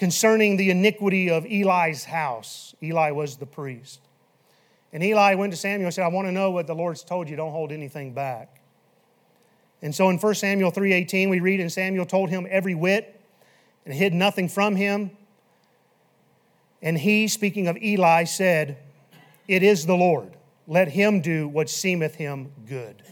concerning 0.00 0.56
the 0.56 0.70
iniquity 0.70 1.28
of 1.28 1.44
Eli's 1.44 2.04
house? 2.06 2.74
Eli 2.82 3.10
was 3.10 3.36
the 3.36 3.44
priest. 3.44 4.00
And 4.94 5.04
Eli 5.04 5.34
went 5.34 5.52
to 5.52 5.58
Samuel 5.58 5.86
and 5.86 5.94
said, 5.94 6.04
I 6.04 6.08
want 6.08 6.26
to 6.26 6.32
know 6.32 6.50
what 6.50 6.66
the 6.66 6.74
Lord's 6.74 7.04
told 7.04 7.28
you. 7.28 7.36
Don't 7.36 7.52
hold 7.52 7.70
anything 7.70 8.14
back. 8.14 8.62
And 9.82 9.94
so 9.94 10.08
in 10.08 10.16
1 10.16 10.34
Samuel 10.34 10.72
3.18, 10.72 11.28
we 11.28 11.40
read, 11.40 11.60
And 11.60 11.70
Samuel 11.70 12.06
told 12.06 12.30
him 12.30 12.46
every 12.50 12.74
whit 12.74 13.20
and 13.84 13.94
hid 13.94 14.14
nothing 14.14 14.48
from 14.48 14.74
him. 14.74 15.10
And 16.80 16.96
he, 16.96 17.28
speaking 17.28 17.68
of 17.68 17.76
Eli, 17.76 18.24
said, 18.24 18.78
It 19.46 19.62
is 19.62 19.84
the 19.84 19.96
Lord. 19.96 20.34
Let 20.66 20.88
him 20.88 21.20
do 21.20 21.46
what 21.46 21.68
seemeth 21.68 22.14
him 22.14 22.52
good. 22.66 23.02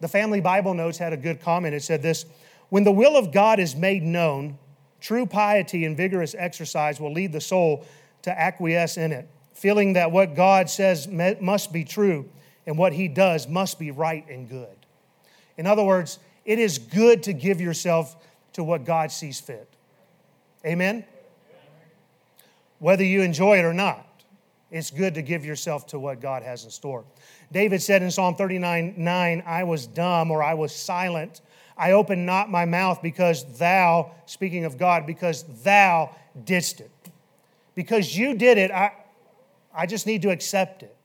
The 0.00 0.08
family 0.08 0.40
Bible 0.40 0.72
notes 0.72 0.96
had 0.96 1.12
a 1.12 1.16
good 1.18 1.40
comment. 1.42 1.74
It 1.74 1.82
said 1.82 2.00
this 2.00 2.24
When 2.70 2.84
the 2.84 2.92
will 2.92 3.16
of 3.16 3.32
God 3.32 3.60
is 3.60 3.76
made 3.76 4.02
known, 4.02 4.58
true 5.04 5.26
piety 5.26 5.84
and 5.84 5.96
vigorous 5.96 6.34
exercise 6.36 6.98
will 6.98 7.12
lead 7.12 7.30
the 7.30 7.40
soul 7.40 7.84
to 8.22 8.40
acquiesce 8.40 8.96
in 8.96 9.12
it 9.12 9.28
feeling 9.54 9.92
that 9.92 10.10
what 10.10 10.34
God 10.34 10.68
says 10.68 11.06
must 11.08 11.72
be 11.72 11.84
true 11.84 12.28
and 12.66 12.76
what 12.76 12.92
He 12.92 13.06
does 13.08 13.46
must 13.46 13.78
be 13.78 13.90
right 13.90 14.28
and 14.28 14.48
good. 14.48 14.76
In 15.56 15.66
other 15.66 15.84
words, 15.84 16.18
it 16.44 16.58
is 16.58 16.78
good 16.78 17.22
to 17.24 17.32
give 17.32 17.60
yourself 17.60 18.16
to 18.54 18.64
what 18.64 18.84
God 18.84 19.12
sees 19.12 19.40
fit. 19.40 19.68
Amen? 20.66 21.04
Whether 22.80 23.04
you 23.04 23.22
enjoy 23.22 23.58
it 23.58 23.64
or 23.64 23.72
not, 23.72 24.06
it's 24.70 24.90
good 24.90 25.14
to 25.14 25.22
give 25.22 25.44
yourself 25.44 25.86
to 25.88 25.98
what 25.98 26.20
God 26.20 26.42
has 26.42 26.64
in 26.64 26.70
store. 26.70 27.04
David 27.52 27.80
said 27.80 28.02
in 28.02 28.10
Psalm 28.10 28.34
39 28.34 28.94
9, 28.96 29.42
I 29.46 29.64
was 29.64 29.86
dumb 29.86 30.32
or 30.32 30.42
I 30.42 30.54
was 30.54 30.74
silent. 30.74 31.40
I 31.76 31.92
open 31.92 32.24
not 32.24 32.50
my 32.50 32.64
mouth 32.64 33.02
because 33.02 33.58
thou, 33.58 34.12
speaking 34.26 34.64
of 34.64 34.78
God, 34.78 35.06
because 35.06 35.44
thou 35.62 36.14
didst 36.44 36.80
it. 36.80 36.90
Because 37.74 38.16
you 38.16 38.34
did 38.34 38.58
it, 38.58 38.70
I, 38.70 38.92
I 39.74 39.86
just 39.86 40.06
need 40.06 40.22
to 40.22 40.30
accept 40.30 40.82
it. 40.82 40.96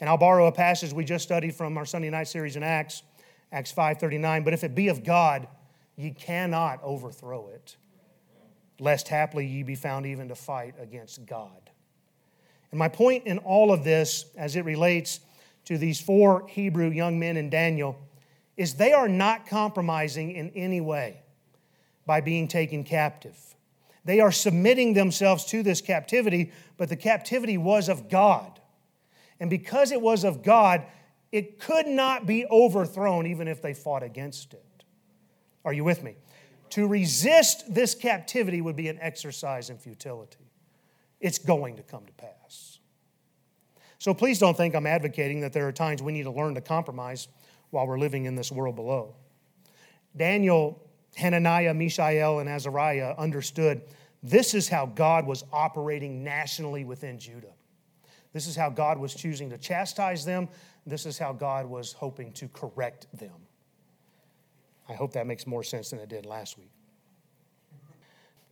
And 0.00 0.08
I'll 0.08 0.18
borrow 0.18 0.46
a 0.46 0.52
passage 0.52 0.92
we 0.92 1.04
just 1.04 1.24
studied 1.24 1.54
from 1.54 1.76
our 1.76 1.84
Sunday 1.84 2.10
night 2.10 2.26
series 2.26 2.56
in 2.56 2.62
Acts, 2.62 3.02
Acts 3.52 3.72
5:39, 3.72 4.44
but 4.44 4.54
if 4.54 4.64
it 4.64 4.74
be 4.74 4.88
of 4.88 5.04
God, 5.04 5.46
ye 5.96 6.10
cannot 6.10 6.80
overthrow 6.82 7.48
it, 7.48 7.76
lest 8.78 9.08
haply 9.08 9.46
ye 9.46 9.62
be 9.62 9.74
found 9.74 10.06
even 10.06 10.28
to 10.28 10.34
fight 10.34 10.74
against 10.80 11.26
God. 11.26 11.70
And 12.70 12.78
my 12.78 12.88
point 12.88 13.26
in 13.26 13.38
all 13.38 13.72
of 13.72 13.84
this, 13.84 14.26
as 14.36 14.56
it 14.56 14.64
relates 14.64 15.20
to 15.66 15.76
these 15.76 16.00
four 16.00 16.46
Hebrew 16.48 16.90
young 16.90 17.18
men 17.18 17.36
in 17.36 17.50
Daniel, 17.50 17.98
is 18.56 18.74
they 18.74 18.92
are 18.92 19.08
not 19.08 19.46
compromising 19.46 20.32
in 20.32 20.50
any 20.50 20.80
way 20.80 21.22
by 22.06 22.20
being 22.20 22.48
taken 22.48 22.84
captive. 22.84 23.38
They 24.04 24.20
are 24.20 24.32
submitting 24.32 24.94
themselves 24.94 25.44
to 25.46 25.62
this 25.62 25.80
captivity, 25.80 26.52
but 26.76 26.88
the 26.88 26.96
captivity 26.96 27.58
was 27.58 27.88
of 27.88 28.08
God. 28.08 28.60
And 29.38 29.50
because 29.50 29.92
it 29.92 30.00
was 30.00 30.24
of 30.24 30.42
God, 30.42 30.84
it 31.32 31.58
could 31.58 31.86
not 31.86 32.26
be 32.26 32.46
overthrown 32.46 33.26
even 33.26 33.48
if 33.48 33.62
they 33.62 33.74
fought 33.74 34.02
against 34.02 34.52
it. 34.54 34.84
Are 35.64 35.72
you 35.72 35.84
with 35.84 36.02
me? 36.02 36.16
To 36.70 36.86
resist 36.86 37.72
this 37.72 37.94
captivity 37.94 38.60
would 38.60 38.76
be 38.76 38.88
an 38.88 38.98
exercise 39.00 39.70
in 39.70 39.78
futility. 39.78 40.50
It's 41.20 41.38
going 41.38 41.76
to 41.76 41.82
come 41.82 42.06
to 42.06 42.12
pass. 42.12 42.78
So 43.98 44.14
please 44.14 44.38
don't 44.38 44.56
think 44.56 44.74
I'm 44.74 44.86
advocating 44.86 45.40
that 45.40 45.52
there 45.52 45.68
are 45.68 45.72
times 45.72 46.02
we 46.02 46.12
need 46.12 46.22
to 46.22 46.30
learn 46.30 46.54
to 46.54 46.60
compromise 46.60 47.28
while 47.70 47.86
we're 47.86 47.98
living 47.98 48.24
in 48.26 48.34
this 48.34 48.50
world 48.50 48.76
below. 48.76 49.14
Daniel 50.16 50.80
Hananiah, 51.16 51.74
Mishael, 51.74 52.38
and 52.38 52.48
Azariah 52.48 53.14
understood 53.18 53.82
this 54.22 54.54
is 54.54 54.68
how 54.68 54.86
God 54.86 55.26
was 55.26 55.44
operating 55.52 56.22
nationally 56.22 56.84
within 56.84 57.18
Judah. 57.18 57.52
This 58.32 58.46
is 58.46 58.54
how 58.54 58.70
God 58.70 58.98
was 58.98 59.14
choosing 59.14 59.50
to 59.50 59.58
chastise 59.58 60.24
them. 60.24 60.48
This 60.86 61.06
is 61.06 61.18
how 61.18 61.32
God 61.32 61.66
was 61.66 61.92
hoping 61.92 62.32
to 62.32 62.48
correct 62.48 63.06
them. 63.12 63.34
I 64.88 64.94
hope 64.94 65.12
that 65.12 65.26
makes 65.26 65.46
more 65.46 65.62
sense 65.62 65.90
than 65.90 65.98
it 66.00 66.08
did 66.08 66.26
last 66.26 66.58
week. 66.58 66.70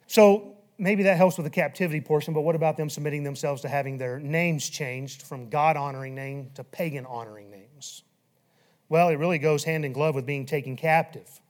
So 0.07 0.57
maybe 0.79 1.03
that 1.05 1.17
helps 1.17 1.37
with 1.37 1.45
the 1.45 1.51
captivity 1.51 2.01
portion, 2.01 2.33
but 2.33 2.41
what 2.41 2.55
about 2.55 2.77
them 2.77 2.89
submitting 2.89 3.23
themselves 3.23 3.63
to 3.63 3.69
having 3.69 3.99
their 3.99 4.19
names 4.19 4.69
changed 4.69 5.23
from 5.23 5.49
God 5.49 5.77
honoring 5.77 6.15
name 6.15 6.51
to 6.55 6.65
pagan 6.65 7.07
honoring 7.07 7.51
names? 7.51 8.05
Well, 8.89 9.09
it 9.09 9.17
really 9.17 9.39
goes 9.39 9.65
hand 9.65 9.85
in 9.85 9.93
glove 9.93 10.15
with 10.15 10.25
being 10.25 10.47
taken 10.47 10.77
captive. 10.77 11.41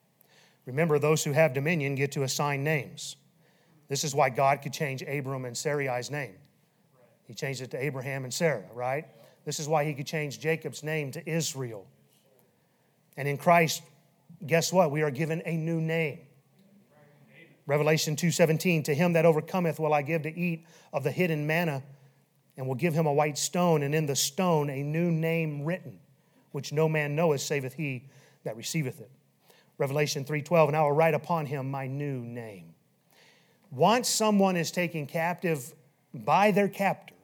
Remember, 0.67 0.99
those 0.99 1.25
who 1.25 1.33
have 1.33 1.55
dominion 1.55 1.95
get 1.95 2.13
to 2.13 2.25
assign 2.25 2.65
names. 2.65 3.17
This 3.89 4.05
is 4.05 4.15
why 4.15 4.29
God 4.29 4.61
could 4.61 4.73
change 4.73 5.03
Abram 5.03 5.45
and 5.45 5.57
Sarai's 5.57 6.11
name. 6.11 6.35
He 7.27 7.35
changed 7.35 7.63
it 7.63 7.71
to 7.71 7.83
Abraham 7.83 8.25
and 8.25 8.35
Sarah, 8.35 8.65
right? 8.75 9.07
This 9.45 9.61
is 9.61 9.69
why 9.69 9.85
he 9.85 9.95
could 9.95 10.07
change 10.07 10.41
Jacob's 10.41 10.83
name 10.83 11.11
to 11.13 11.27
Israel. 11.29 11.87
And 13.17 13.27
in 13.27 13.39
Christ, 13.39 13.83
guess 14.47 14.73
what? 14.73 14.91
We 14.91 15.03
are 15.03 15.11
given 15.11 15.43
a 15.47 15.57
new 15.57 15.81
name. 15.81 16.21
Revelation 17.67 18.17
2:17 18.17 18.85
to 18.85 18.95
him 18.95 19.13
that 19.13 19.27
overcometh 19.27 19.79
will 19.79 19.93
I 19.93 20.03
give 20.03 20.23
to 20.23 20.39
eat 20.39 20.67
of 20.93 21.05
the 21.05 21.11
hidden 21.11 21.47
manna 21.47 21.83
and 22.57 22.67
will 22.67 22.75
give 22.75 22.95
him 22.95 23.07
a 23.07 23.13
white 23.13 23.37
stone 23.39 23.83
and 23.83 23.95
in 23.95 24.07
the 24.07 24.17
stone 24.17 24.71
a 24.71 24.83
new 24.83 25.11
name 25.11 25.65
written 25.65 26.01
which 26.53 26.73
no 26.73 26.89
man 26.89 27.15
knoweth 27.15 27.41
saveth 27.41 27.75
he 27.75 28.05
that 28.45 28.57
receiveth 28.57 29.01
it. 29.01 29.11
Revelation 29.79 30.25
3:12, 30.25 30.69
and 30.69 30.77
I 30.77 30.83
will 30.83 30.93
write 30.93 31.15
upon 31.15 31.47
him 31.47 31.71
my 31.71 31.87
new 31.87 32.21
name. 32.21 32.75
Once 33.71 34.09
someone 34.09 34.57
is 34.57 34.71
taken 34.71 35.07
captive 35.07 35.75
by 36.15 36.51
their 36.51 36.69
captor, 36.69 37.15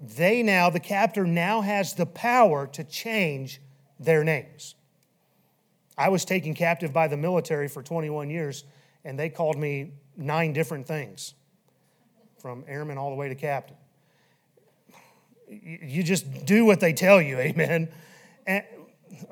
they 0.00 0.42
now, 0.42 0.70
the 0.70 0.80
captor 0.80 1.26
now 1.26 1.60
has 1.60 1.94
the 1.94 2.06
power 2.06 2.66
to 2.68 2.84
change 2.84 3.60
their 3.98 4.22
names. 4.22 4.76
I 5.96 6.08
was 6.08 6.24
taken 6.24 6.54
captive 6.54 6.92
by 6.92 7.08
the 7.08 7.16
military 7.16 7.66
for 7.66 7.82
21 7.82 8.30
years, 8.30 8.64
and 9.04 9.18
they 9.18 9.28
called 9.28 9.58
me 9.58 9.92
nine 10.16 10.52
different 10.52 10.86
things 10.86 11.34
from 12.38 12.64
airman 12.68 12.96
all 12.96 13.10
the 13.10 13.16
way 13.16 13.28
to 13.28 13.34
captain. 13.34 13.76
You 15.50 16.02
just 16.02 16.44
do 16.46 16.64
what 16.64 16.80
they 16.80 16.92
tell 16.92 17.20
you, 17.20 17.38
amen. 17.38 17.88
And, 18.46 18.64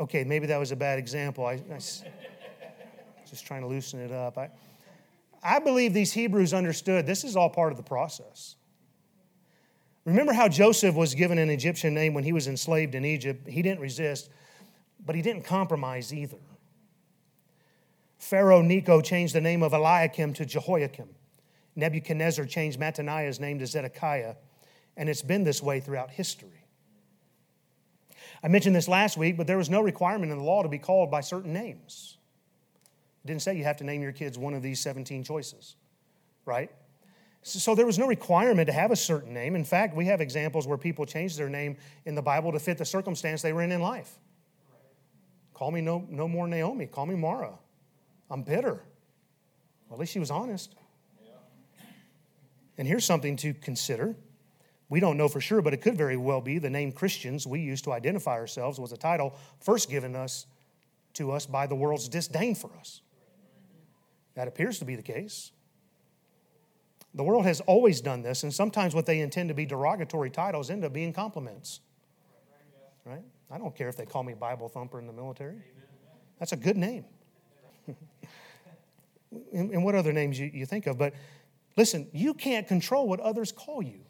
okay, 0.01 0.25
maybe 0.25 0.47
that 0.47 0.59
was 0.59 0.73
a 0.73 0.77
bad 0.77 0.99
example. 0.99 1.45
I, 1.47 1.55
I 1.55 1.79
just 1.79 3.47
trying 3.47 3.63
to 3.63 3.67
loosen 3.67 4.01
it 4.01 4.13
up. 4.13 4.39
I, 4.39 4.51
I 5.43 5.59
believe 5.59 5.93
these 5.93 6.13
Hebrews 6.13 6.55
understood 6.55 7.07
this 7.07 7.23
is 7.25 7.37
all 7.37 7.51
part 7.51 7.73
of 7.73 7.77
the 7.77 7.85
process. 7.85 8.57
Remember 10.05 10.33
how 10.33 10.49
Joseph 10.49 10.95
was 10.95 11.15
given 11.15 11.37
an 11.37 11.51
Egyptian 11.51 11.93
name 11.93 12.15
when 12.15 12.25
he 12.25 12.33
was 12.33 12.47
enslaved 12.47 12.95
in 12.95 13.05
Egypt? 13.05 13.49
He 13.49 13.61
didn't 13.61 13.81
resist, 13.81 14.31
but 15.05 15.17
he 15.17 15.23
didn't 15.23 15.43
compromise 15.43 16.15
either. 16.15 16.39
Pharaoh 18.19 18.63
Necho 18.63 19.01
changed 19.01 19.35
the 19.35 19.41
name 19.41 19.63
of 19.63 19.73
Eliakim 19.73 20.33
to 20.35 20.47
Jehoiakim. 20.47 21.09
Nebuchadnezzar 21.75 22.47
changed 22.47 22.81
Mattaniah's 22.81 23.39
name 23.39 23.59
to 23.59 23.67
Zedekiah, 23.67 24.37
and 24.97 25.09
it's 25.09 25.23
been 25.23 25.45
this 25.45 25.63
way 25.63 25.81
throughout 25.81 26.11
history. 26.11 26.67
I 28.43 28.49
mentioned 28.49 28.77
this 28.77 28.89
last 28.89 29.17
week, 29.17 29.37
but 29.37 29.47
there 29.47 29.59
was 29.59 29.71
no 29.71 29.81
requirement 29.81 30.31
in 30.31 30.39
the 30.39 30.45
law 30.45 30.63
to 30.63 30.69
be 30.69 30.79
called 30.79 31.11
by 31.11 31.21
certain 31.21 31.53
names. 31.53 32.17
It 33.25 33.29
didn't 33.29 33.43
say 33.43 33.57
you 33.57 33.65
have 33.65 33.79
to 33.79 33.85
name 33.85 34.03
your 34.03 34.13
kids 34.13 34.39
one 34.39 34.55
of 34.55 34.63
these 34.63 34.81
17 34.81 35.25
choices, 35.25 35.75
right? 36.45 36.71
So 37.43 37.75
there 37.75 37.87
was 37.87 37.99
no 37.99 38.07
requirement 38.07 38.67
to 38.67 38.73
have 38.73 38.91
a 38.91 38.97
certain 38.97 39.33
name. 39.33 39.55
In 39.55 39.65
fact, 39.65 39.95
we 39.95 40.07
have 40.07 40.21
examples 40.21 40.67
where 40.67 40.79
people 40.79 41.07
changed 41.07 41.39
their 41.39 41.49
name 41.49 41.77
in 42.05 42.15
the 42.15 42.23
Bible 42.23 42.53
to 42.53 42.59
fit 42.59 42.79
the 42.79 42.85
circumstance 42.85 43.43
they 43.43 43.53
were 43.53 43.63
in 43.63 43.73
in 43.73 43.81
life. 43.81 44.19
Call 45.55 45.71
me 45.71 45.81
no, 45.81 46.05
no 46.11 46.29
more 46.29 46.47
Naomi. 46.47 46.87
Call 46.87 47.07
me 47.07 47.15
Mara. 47.15 47.53
I'm 48.31 48.43
bitter. 48.43 48.83
Well, 49.89 49.95
at 49.95 49.99
least 49.99 50.13
she 50.13 50.19
was 50.19 50.31
honest. 50.31 50.75
And 52.79 52.87
here's 52.87 53.05
something 53.05 53.37
to 53.37 53.55
consider 53.55 54.17
we 54.89 55.01
don't 55.01 55.17
know 55.17 55.29
for 55.29 55.41
sure, 55.41 55.63
but 55.63 55.75
it 55.75 55.79
could 55.79 55.97
very 55.97 56.17
well 56.17 56.41
be 56.41 56.59
the 56.59 56.71
name 56.71 56.93
Christians 56.93 57.47
we 57.47 57.61
use 57.61 57.83
to 57.83 57.93
identify 57.93 58.33
ourselves 58.33 58.79
was 58.79 58.93
a 58.93 58.97
title 58.97 59.35
first 59.61 59.91
given 59.91 60.15
us 60.15 60.47
to 61.15 61.33
us 61.33 61.47
by 61.47 61.67
the 61.67 61.75
world's 61.75 62.09
disdain 62.09 62.55
for 62.55 62.71
us. 62.79 63.01
That 64.35 64.47
appears 64.47 64.79
to 64.79 64.85
be 64.85 64.95
the 64.95 65.03
case. 65.03 65.51
The 67.15 67.25
world 67.25 67.47
has 67.47 67.61
always 67.63 68.01
done 68.01 68.23
this, 68.23 68.43
and 68.43 68.53
sometimes 68.53 68.95
what 68.95 69.07
they 69.07 69.21
intend 69.21 69.49
to 69.49 69.55
be 69.55 69.65
derogatory 69.65 70.31
titles 70.31 70.71
end 70.71 70.85
up 70.85 70.93
being 70.93 71.13
compliments. 71.13 71.81
Right? 73.05 73.25
I 73.51 73.59
don't 73.59 73.75
care 73.75 73.89
if 73.89 73.97
they 73.97 74.05
call 74.05 74.23
me 74.23 74.35
Bible 74.35 74.69
thumper 74.69 74.99
in 74.99 75.07
the 75.07 75.13
military. 75.13 75.63
That's 76.39 76.53
a 76.53 76.57
good 76.57 76.77
name. 76.77 77.07
and, 79.53 79.71
and, 79.71 79.85
what 79.85 79.95
other 79.95 80.13
names 80.13 80.39
you, 80.39 80.51
you 80.53 80.67
think 80.67 80.87
of? 80.87 80.99
But 80.99 81.15
listen, 81.77 82.09
you 82.13 82.35
can't 82.35 82.69
control 82.69 83.09
what 83.09 83.21
others 83.21 83.53
call 83.53 83.83
you 83.83 84.06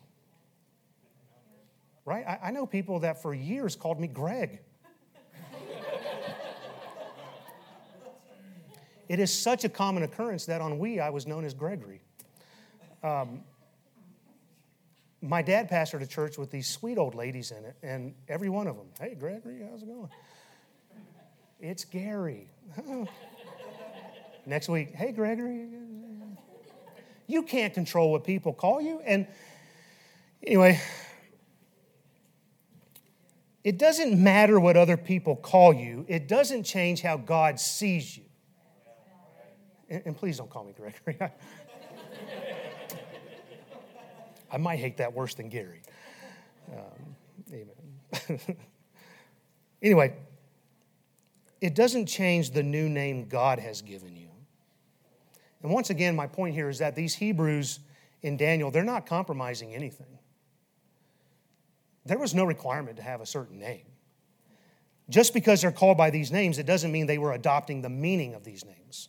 right? 2.06 2.24
I, 2.26 2.38
I 2.44 2.50
know 2.52 2.64
people 2.64 3.00
that 3.00 3.20
for 3.20 3.34
years 3.34 3.76
called 3.76 4.00
me 4.00 4.06
Greg. 4.06 4.60
it 9.08 9.18
is 9.18 9.32
such 9.34 9.64
a 9.64 9.68
common 9.68 10.04
occurrence 10.04 10.46
that 10.46 10.62
on 10.62 10.78
we 10.78 11.00
I 11.00 11.10
was 11.10 11.26
known 11.26 11.44
as 11.44 11.52
Gregory. 11.52 12.00
Um, 13.02 13.42
my 15.20 15.42
dad 15.42 15.68
pastored 15.68 16.02
a 16.02 16.06
church 16.06 16.38
with 16.38 16.50
these 16.50 16.68
sweet 16.68 16.96
old 16.96 17.14
ladies 17.14 17.50
in 17.50 17.64
it, 17.64 17.76
and 17.82 18.14
every 18.28 18.48
one 18.48 18.68
of 18.68 18.76
them, 18.76 18.86
hey, 19.00 19.14
Gregory, 19.14 19.60
how's 19.68 19.82
it 19.82 19.86
going? 19.86 20.08
It's 21.58 21.84
Gary. 21.84 22.48
Next 24.46 24.68
week, 24.68 24.94
hey, 24.94 25.10
Gregory. 25.10 25.66
You 27.26 27.42
can't 27.42 27.74
control 27.74 28.12
what 28.12 28.22
people 28.22 28.52
call 28.52 28.80
you. 28.80 29.00
And 29.04 29.26
anyway, 30.46 30.80
it 33.66 33.78
doesn't 33.78 34.22
matter 34.22 34.60
what 34.60 34.76
other 34.76 34.96
people 34.96 35.34
call 35.34 35.74
you, 35.74 36.06
it 36.06 36.28
doesn't 36.28 36.62
change 36.62 37.00
how 37.02 37.16
God 37.16 37.58
sees 37.58 38.16
you. 38.16 38.22
And, 39.90 40.02
and 40.06 40.16
please 40.16 40.38
don't 40.38 40.48
call 40.48 40.62
me 40.62 40.72
Gregory. 40.72 41.18
I 44.52 44.56
might 44.56 44.78
hate 44.78 44.98
that 44.98 45.12
worse 45.12 45.34
than 45.34 45.48
Gary. 45.48 45.82
Um, 46.72 47.16
amen. 47.52 48.40
anyway, 49.82 50.14
it 51.60 51.74
doesn't 51.74 52.06
change 52.06 52.52
the 52.52 52.62
new 52.62 52.88
name 52.88 53.26
God 53.26 53.58
has 53.58 53.82
given 53.82 54.14
you. 54.14 54.28
And 55.64 55.72
once 55.72 55.90
again, 55.90 56.14
my 56.14 56.28
point 56.28 56.54
here 56.54 56.68
is 56.68 56.78
that 56.78 56.94
these 56.94 57.16
Hebrews 57.16 57.80
in 58.22 58.36
Daniel, 58.36 58.70
they're 58.70 58.84
not 58.84 59.06
compromising 59.06 59.74
anything 59.74 60.20
there 62.06 62.18
was 62.18 62.34
no 62.34 62.44
requirement 62.44 62.96
to 62.96 63.02
have 63.02 63.20
a 63.20 63.26
certain 63.26 63.58
name. 63.58 63.86
Just 65.08 65.34
because 65.34 65.62
they're 65.62 65.72
called 65.72 65.96
by 65.96 66.10
these 66.10 66.32
names, 66.32 66.58
it 66.58 66.66
doesn't 66.66 66.90
mean 66.90 67.06
they 67.06 67.18
were 67.18 67.32
adopting 67.32 67.82
the 67.82 67.88
meaning 67.88 68.34
of 68.34 68.44
these 68.44 68.64
names. 68.64 69.08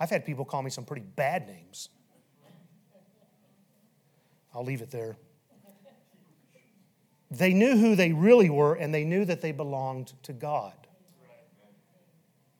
I've 0.00 0.10
had 0.10 0.24
people 0.24 0.44
call 0.44 0.62
me 0.62 0.70
some 0.70 0.84
pretty 0.84 1.02
bad 1.02 1.46
names. 1.46 1.90
I'll 4.54 4.64
leave 4.64 4.80
it 4.80 4.90
there. 4.90 5.16
They 7.30 7.52
knew 7.52 7.76
who 7.76 7.94
they 7.94 8.12
really 8.12 8.48
were, 8.48 8.74
and 8.74 8.94
they 8.94 9.04
knew 9.04 9.24
that 9.26 9.42
they 9.42 9.52
belonged 9.52 10.14
to 10.22 10.32
God. 10.32 10.72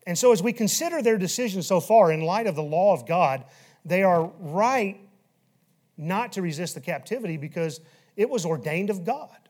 And 0.07 0.16
so, 0.16 0.33
as 0.33 0.42
we 0.42 0.52
consider 0.52 1.02
their 1.02 1.18
decision 1.18 1.62
so 1.62 1.81
far 1.81 2.12
in 2.12 2.20
light 2.20 2.46
of 2.46 2.54
the 2.54 2.62
law 2.62 2.92
of 2.92 3.07
God, 3.07 3.44
they 3.85 4.02
are 4.02 4.31
right 4.38 5.00
not 5.96 6.33
to 6.33 6.42
resist 6.42 6.74
the 6.74 6.81
captivity 6.81 7.37
because 7.37 7.81
it 8.16 8.28
was 8.28 8.44
ordained 8.44 8.90
of 8.90 9.04
God. 9.04 9.47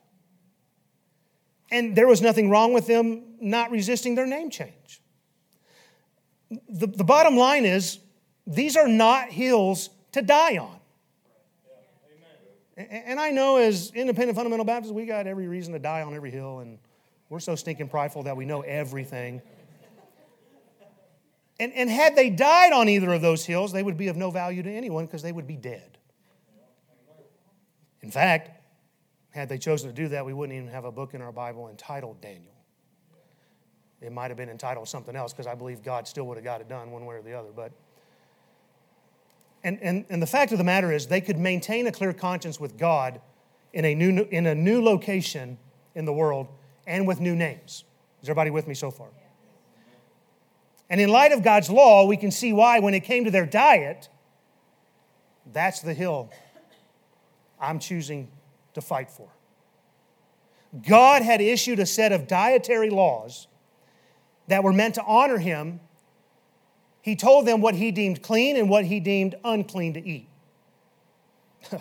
And 1.70 1.94
there 1.94 2.07
was 2.07 2.22
nothing 2.22 2.50
wrong 2.50 2.72
with 2.72 2.87
them 2.87 3.22
not 3.40 3.70
resisting 3.70 4.14
their 4.14 4.26
name 4.26 4.50
change. 4.50 5.00
The, 6.68 6.87
the 6.87 7.04
bottom 7.04 7.37
line 7.37 7.64
is 7.66 7.98
these 8.46 8.76
are 8.76 8.88
not 8.88 9.28
hills 9.28 9.90
to 10.12 10.22
die 10.22 10.57
on. 10.57 10.78
And 12.76 13.18
I 13.18 13.31
know 13.31 13.57
as 13.57 13.90
independent 13.92 14.37
fundamental 14.37 14.64
Baptists, 14.64 14.92
we 14.92 15.04
got 15.04 15.26
every 15.26 15.48
reason 15.48 15.72
to 15.72 15.81
die 15.81 16.02
on 16.02 16.14
every 16.14 16.31
hill, 16.31 16.61
and 16.61 16.78
we're 17.28 17.40
so 17.40 17.57
stinking 17.57 17.88
prideful 17.88 18.22
that 18.22 18.37
we 18.37 18.44
know 18.44 18.61
everything. 18.61 19.42
And, 21.59 21.72
and 21.72 21.90
had 21.90 22.14
they 22.14 22.31
died 22.31 22.72
on 22.72 22.88
either 22.88 23.12
of 23.12 23.20
those 23.20 23.44
hills, 23.44 23.72
they 23.72 23.83
would 23.83 23.96
be 23.96 24.07
of 24.07 24.16
no 24.16 24.31
value 24.31 24.62
to 24.62 24.70
anyone 24.70 25.07
because 25.07 25.22
they 25.22 25.33
would 25.33 25.48
be 25.48 25.57
dead. 25.57 25.98
In 28.00 28.12
fact, 28.12 28.57
had 29.38 29.48
they 29.48 29.59
chosen 29.59 29.88
to 29.88 29.94
do 29.94 30.09
that, 30.09 30.27
we 30.27 30.33
wouldn't 30.33 30.57
even 30.57 30.68
have 30.68 30.85
a 30.85 30.92
book 30.92 31.14
in 31.14 31.22
our 31.22 31.33
Bible 31.33 31.68
entitled 31.68 32.20
Daniel. 32.20 32.55
It 34.01 34.12
might 34.12 34.31
have 34.31 34.37
been 34.37 34.48
entitled 34.48 34.88
something 34.88 35.14
else 35.14 35.33
because 35.33 35.46
I 35.46 35.55
believe 35.55 35.83
God 35.83 36.07
still 36.09 36.27
would 36.27 36.37
have 36.37 36.44
got 36.44 36.61
it 36.61 36.68
done 36.68 36.90
one 36.90 37.05
way 37.05 37.16
or 37.16 37.22
the 37.22 37.35
other. 37.35 37.51
But 37.55 37.72
and, 39.64 39.79
and, 39.83 40.05
and 40.09 40.22
the 40.22 40.27
fact 40.27 40.53
of 40.53 40.59
the 40.59 40.64
matter 40.64 40.92
is, 40.92 41.07
they 41.09 41.20
could 41.20 41.38
maintain 41.38 41.87
a 41.87 41.92
clear 41.92 42.12
conscience 42.12 42.61
with 42.61 42.79
God 42.79 43.20
in 43.72 43.85
a 43.85 43.94
new, 43.94 44.27
in 44.31 44.46
a 44.46 44.55
new 44.55 44.83
location 44.83 45.59
in 45.94 46.05
the 46.05 46.12
world 46.12 46.48
and 46.87 47.07
with 47.07 47.20
new 47.20 47.35
names. 47.35 47.85
Is 48.22 48.29
everybody 48.29 48.51
with 48.51 48.68
me 48.68 48.74
so 48.74 48.90
far? 48.90 49.09
And 50.90 51.01
in 51.01 51.11
light 51.11 51.33
of 51.33 51.42
God's 51.42 51.68
law, 51.68 52.07
we 52.07 52.16
can 52.16 52.31
see 52.31 52.53
why, 52.53 52.79
when 52.79 52.94
it 52.94 53.01
came 53.01 53.24
to 53.24 53.31
their 53.31 53.46
diet, 53.46 54.09
that's 55.53 55.81
the 55.81 55.92
hill 55.92 56.31
I'm 57.61 57.79
choosing 57.79 58.31
to 58.80 58.86
fight 58.86 59.10
for. 59.10 59.28
God 60.86 61.22
had 61.22 61.40
issued 61.40 61.78
a 61.78 61.86
set 61.86 62.12
of 62.12 62.26
dietary 62.26 62.90
laws 62.90 63.46
that 64.48 64.62
were 64.62 64.72
meant 64.72 64.94
to 64.96 65.04
honor 65.04 65.38
him. 65.38 65.80
He 67.00 67.16
told 67.16 67.46
them 67.46 67.60
what 67.60 67.74
he 67.74 67.90
deemed 67.90 68.22
clean 68.22 68.56
and 68.56 68.68
what 68.68 68.84
he 68.84 69.00
deemed 69.00 69.34
unclean 69.44 69.94
to 69.94 70.06
eat. 70.06 70.28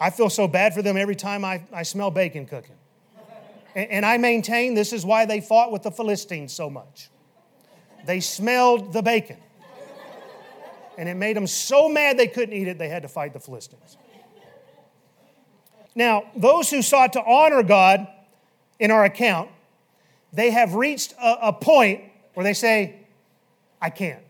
I 0.00 0.10
feel 0.10 0.30
so 0.30 0.48
bad 0.48 0.74
for 0.74 0.82
them 0.82 0.96
every 0.96 1.16
time 1.16 1.44
I, 1.44 1.62
I 1.72 1.82
smell 1.82 2.10
bacon 2.10 2.46
cooking. 2.46 2.76
And, 3.74 3.90
and 3.90 4.06
I 4.06 4.18
maintain 4.18 4.74
this 4.74 4.92
is 4.92 5.04
why 5.04 5.26
they 5.26 5.40
fought 5.40 5.72
with 5.72 5.82
the 5.82 5.90
Philistines 5.90 6.52
so 6.52 6.68
much. 6.68 7.10
They 8.06 8.20
smelled 8.20 8.92
the 8.92 9.02
bacon. 9.02 9.38
And 10.98 11.08
it 11.08 11.14
made 11.14 11.36
them 11.36 11.46
so 11.46 11.88
mad 11.88 12.18
they 12.18 12.26
couldn't 12.26 12.54
eat 12.54 12.68
it, 12.68 12.78
they 12.78 12.88
had 12.88 13.02
to 13.02 13.08
fight 13.08 13.32
the 13.32 13.40
Philistines. 13.40 13.96
Now, 15.94 16.24
those 16.36 16.70
who 16.70 16.82
sought 16.82 17.12
to 17.14 17.24
honor 17.24 17.62
God 17.62 18.06
in 18.78 18.90
our 18.90 19.04
account, 19.04 19.50
they 20.32 20.50
have 20.50 20.74
reached 20.74 21.12
a, 21.20 21.48
a 21.48 21.52
point 21.52 22.02
where 22.34 22.44
they 22.44 22.54
say, 22.54 22.96
I 23.80 23.90
can't. 23.90 24.22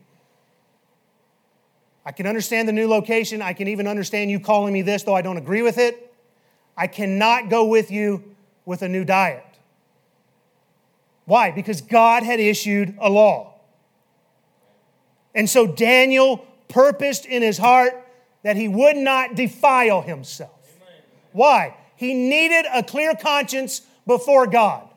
I 2.05 2.11
can 2.11 2.25
understand 2.25 2.67
the 2.67 2.73
new 2.73 2.87
location. 2.87 3.41
I 3.41 3.53
can 3.53 3.67
even 3.67 3.87
understand 3.87 4.31
you 4.31 4.39
calling 4.39 4.73
me 4.73 4.81
this, 4.81 5.03
though 5.03 5.15
I 5.15 5.21
don't 5.21 5.37
agree 5.37 5.61
with 5.61 5.77
it. 5.77 6.13
I 6.75 6.87
cannot 6.87 7.49
go 7.49 7.65
with 7.65 7.91
you 7.91 8.23
with 8.65 8.81
a 8.81 8.89
new 8.89 9.05
diet. 9.05 9.45
Why? 11.25 11.51
Because 11.51 11.81
God 11.81 12.23
had 12.23 12.39
issued 12.39 12.97
a 12.99 13.09
law. 13.09 13.53
And 15.35 15.49
so 15.49 15.67
Daniel 15.67 16.45
purposed 16.67 17.25
in 17.25 17.41
his 17.41 17.57
heart 17.57 17.93
that 18.43 18.55
he 18.55 18.67
would 18.67 18.97
not 18.97 19.35
defile 19.35 20.01
himself. 20.01 20.60
Why? 21.31 21.75
He 21.95 22.13
needed 22.13 22.65
a 22.73 22.83
clear 22.83 23.15
conscience 23.15 23.81
before 24.05 24.47
God. 24.47 24.87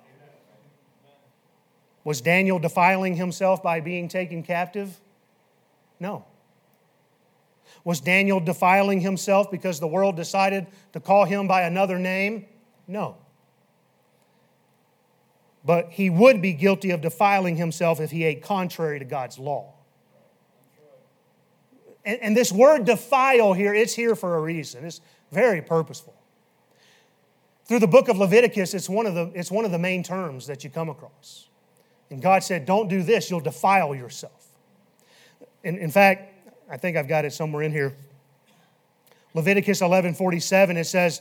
Was 2.05 2.21
Daniel 2.21 2.59
defiling 2.59 3.17
himself 3.17 3.63
by 3.63 3.81
being 3.81 4.09
taken 4.09 4.43
captive? 4.43 5.01
No. 5.99 6.25
Was 7.83 8.01
Daniel 8.01 8.41
defiling 8.41 9.01
himself 9.01 9.51
because 9.51 9.81
the 9.81 9.87
world 9.87 10.17
decided 10.17 10.67
to 10.93 11.01
call 11.01 11.25
him 11.25 11.49
by 11.49 11.63
another 11.63 11.99
name? 11.99 12.47
No. 12.87 13.17
But 15.65 15.91
he 15.91 16.11
would 16.11 16.43
be 16.43 16.53
guilty 16.53 16.91
of 16.91 17.01
defiling 17.01 17.57
himself 17.57 18.01
if 18.01 18.11
he 18.11 18.25
ate 18.25 18.43
contrary 18.43 18.99
to 18.99 19.05
God's 19.05 19.39
law. 19.39 19.73
And, 22.05 22.21
and 22.21 22.37
this 22.37 22.53
word 22.53 22.85
defile 22.85 23.55
here, 23.55 23.75
it's 23.75 23.95
here 23.95 24.15
for 24.15 24.37
a 24.37 24.41
reason. 24.41 24.85
It's 24.85 25.01
very 25.33 25.63
purposeful. 25.63 26.15
Through 27.65 27.79
the 27.79 27.87
book 27.87 28.09
of 28.09 28.19
Leviticus, 28.19 28.75
it's 28.75 28.89
one 28.89 29.07
of 29.07 29.15
the, 29.15 29.31
it's 29.35 29.51
one 29.51 29.65
of 29.65 29.71
the 29.71 29.79
main 29.79 30.03
terms 30.03 30.47
that 30.47 30.65
you 30.65 30.71
come 30.71 30.89
across. 30.89 31.49
And 32.11 32.21
God 32.21 32.43
said, 32.43 32.67
Don't 32.67 32.89
do 32.89 33.03
this, 33.03 33.31
you'll 33.31 33.41
defile 33.41 33.95
yourself. 33.95 34.47
In, 35.63 35.79
in 35.79 35.91
fact, 35.91 36.33
I 36.71 36.77
think 36.77 36.97
I've 36.97 37.09
got 37.09 37.25
it 37.25 37.33
somewhere 37.33 37.63
in 37.63 37.73
here. 37.73 37.95
Leviticus 39.33 39.81
11 39.81 40.15
47, 40.15 40.77
it 40.77 40.85
says, 40.85 41.21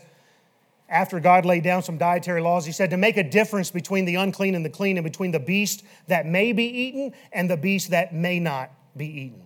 after 0.89 1.19
God 1.19 1.45
laid 1.45 1.63
down 1.63 1.81
some 1.81 1.97
dietary 1.97 2.41
laws, 2.41 2.65
He 2.65 2.71
said 2.71 2.91
to 2.91 2.97
make 2.97 3.17
a 3.17 3.23
difference 3.23 3.71
between 3.71 4.05
the 4.05 4.15
unclean 4.15 4.53
and 4.53 4.63
the 4.63 4.69
clean, 4.69 4.97
and 4.97 5.03
between 5.03 5.31
the 5.31 5.39
beast 5.39 5.83
that 6.07 6.25
may 6.25 6.53
be 6.53 6.65
eaten 6.65 7.13
and 7.31 7.49
the 7.49 7.57
beast 7.57 7.89
that 7.91 8.13
may 8.13 8.39
not 8.39 8.69
be 8.95 9.07
eaten. 9.07 9.41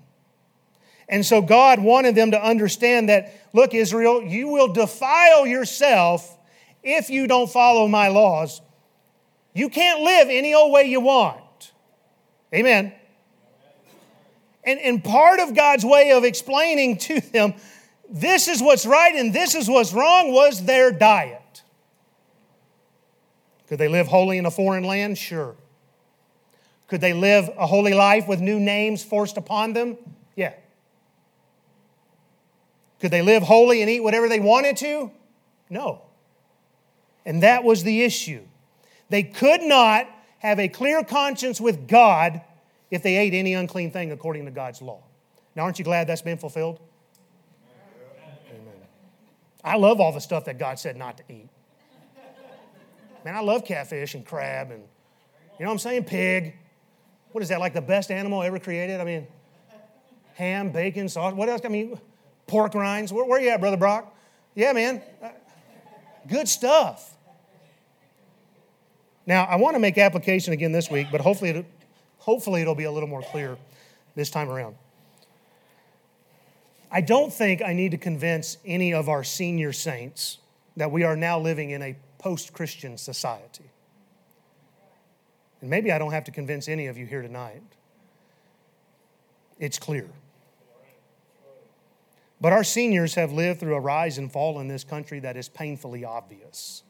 And 1.07 1.25
so 1.25 1.41
God 1.41 1.79
wanted 1.79 2.15
them 2.15 2.31
to 2.31 2.43
understand 2.43 3.07
that, 3.07 3.33
look, 3.53 3.73
Israel, 3.73 4.21
you 4.21 4.49
will 4.49 4.73
defile 4.73 5.47
yourself 5.47 6.36
if 6.83 7.09
you 7.09 7.27
don't 7.27 7.49
follow 7.49 7.87
my 7.87 8.07
laws. 8.07 8.61
You 9.53 9.69
can't 9.69 10.01
live 10.01 10.27
any 10.29 10.53
old 10.53 10.71
way 10.71 10.83
you 10.83 11.01
want. 11.01 11.71
Amen. 12.53 12.93
And, 14.63 14.79
and 14.79 15.03
part 15.03 15.39
of 15.39 15.55
God's 15.55 15.85
way 15.85 16.11
of 16.11 16.23
explaining 16.23 16.97
to 16.97 17.21
them 17.21 17.53
this 18.09 18.47
is 18.47 18.61
what's 18.61 18.85
right 18.85 19.15
and 19.15 19.33
this 19.33 19.55
is 19.55 19.67
what's 19.67 19.93
wrong 19.93 20.31
was 20.31 20.63
their 20.65 20.91
diet. 20.91 21.63
Could 23.67 23.79
they 23.79 23.87
live 23.87 24.07
holy 24.07 24.37
in 24.37 24.45
a 24.45 24.51
foreign 24.51 24.83
land? 24.83 25.17
Sure. 25.17 25.55
Could 26.87 27.01
they 27.01 27.13
live 27.13 27.49
a 27.57 27.67
holy 27.67 27.93
life 27.93 28.27
with 28.27 28.39
new 28.39 28.59
names 28.59 29.03
forced 29.03 29.35
upon 29.35 29.73
them? 29.73 29.97
Yeah. 30.35 30.53
Could 32.99 33.11
they 33.11 33.21
live 33.21 33.43
holy 33.43 33.81
and 33.81 33.89
eat 33.89 33.99
whatever 33.99 34.29
they 34.29 34.39
wanted 34.39 34.77
to? 34.77 35.11
No. 35.69 36.01
And 37.27 37.43
that 37.43 37.65
was 37.65 37.83
the 37.83 38.03
issue. 38.03 38.41
They 39.09 39.21
could 39.21 39.61
not 39.61 40.07
have 40.39 40.59
a 40.59 40.69
clear 40.69 41.03
conscience 41.03 41.59
with 41.59 41.85
God 41.85 42.39
if 42.89 43.03
they 43.03 43.17
ate 43.17 43.33
any 43.33 43.53
unclean 43.53 43.91
thing 43.91 44.13
according 44.13 44.45
to 44.45 44.51
God's 44.51 44.81
law. 44.81 45.03
Now, 45.53 45.63
aren't 45.63 45.77
you 45.77 45.83
glad 45.83 46.07
that's 46.07 46.21
been 46.21 46.37
fulfilled? 46.37 46.79
Amen. 48.49 48.73
I 49.61 49.75
love 49.75 49.99
all 49.99 50.13
the 50.13 50.21
stuff 50.21 50.45
that 50.45 50.57
God 50.57 50.79
said 50.79 50.95
not 50.95 51.17
to 51.17 51.23
eat. 51.27 51.49
Man, 53.25 53.35
I 53.35 53.41
love 53.41 53.65
catfish 53.65 54.15
and 54.15 54.25
crab 54.25 54.71
and, 54.71 54.79
you 55.59 55.65
know 55.65 55.65
what 55.65 55.73
I'm 55.73 55.79
saying? 55.79 56.05
Pig. 56.05 56.55
What 57.33 57.41
is 57.41 57.49
that, 57.49 57.59
like 57.59 57.73
the 57.73 57.81
best 57.81 58.09
animal 58.09 58.41
ever 58.41 58.57
created? 58.57 59.01
I 59.01 59.03
mean, 59.03 59.27
ham, 60.35 60.71
bacon, 60.71 61.09
sauce. 61.09 61.33
What 61.33 61.49
else? 61.49 61.59
I 61.65 61.67
mean, 61.67 61.99
pork 62.45 62.73
rinds. 62.73 63.11
Where, 63.11 63.25
where 63.25 63.41
you 63.41 63.49
at, 63.49 63.59
Brother 63.59 63.75
Brock? 63.75 64.15
Yeah, 64.55 64.71
man. 64.71 65.01
Uh, 65.21 65.31
good 66.25 66.47
stuff. 66.47 67.15
Now, 69.27 69.43
I 69.43 69.57
want 69.57 69.75
to 69.75 69.79
make 69.79 69.97
application 69.97 70.53
again 70.53 70.71
this 70.71 70.89
week, 70.89 71.07
but 71.11 71.19
hopefully, 71.19 71.51
it, 71.51 71.65
hopefully 72.17 72.61
it'll 72.61 72.75
be 72.75 72.85
a 72.85 72.91
little 72.91 73.09
more 73.09 73.21
clear 73.21 73.57
this 74.15 74.29
time 74.29 74.49
around. 74.49 74.75
I 76.89 77.01
don't 77.01 77.31
think 77.31 77.61
I 77.61 77.73
need 77.73 77.91
to 77.91 77.97
convince 77.97 78.57
any 78.65 78.93
of 78.93 79.09
our 79.09 79.25
senior 79.25 79.73
saints 79.73 80.37
that 80.77 80.91
we 80.91 81.03
are 81.03 81.17
now 81.17 81.37
living 81.37 81.71
in 81.71 81.81
a 81.81 81.97
post 82.17 82.53
Christian 82.53 82.97
society. 82.97 83.69
And 85.59 85.69
maybe 85.69 85.91
I 85.91 85.97
don't 85.97 86.13
have 86.13 86.23
to 86.25 86.31
convince 86.31 86.69
any 86.69 86.87
of 86.87 86.97
you 86.97 87.05
here 87.05 87.21
tonight. 87.21 87.61
It's 89.59 89.77
clear. 89.77 90.07
But 92.39 92.53
our 92.53 92.63
seniors 92.63 93.15
have 93.15 93.33
lived 93.33 93.59
through 93.59 93.75
a 93.75 93.79
rise 93.79 94.17
and 94.17 94.31
fall 94.31 94.59
in 94.61 94.69
this 94.69 94.85
country 94.85 95.19
that 95.19 95.35
is 95.35 95.49
painfully 95.49 96.05
obvious. 96.05 96.83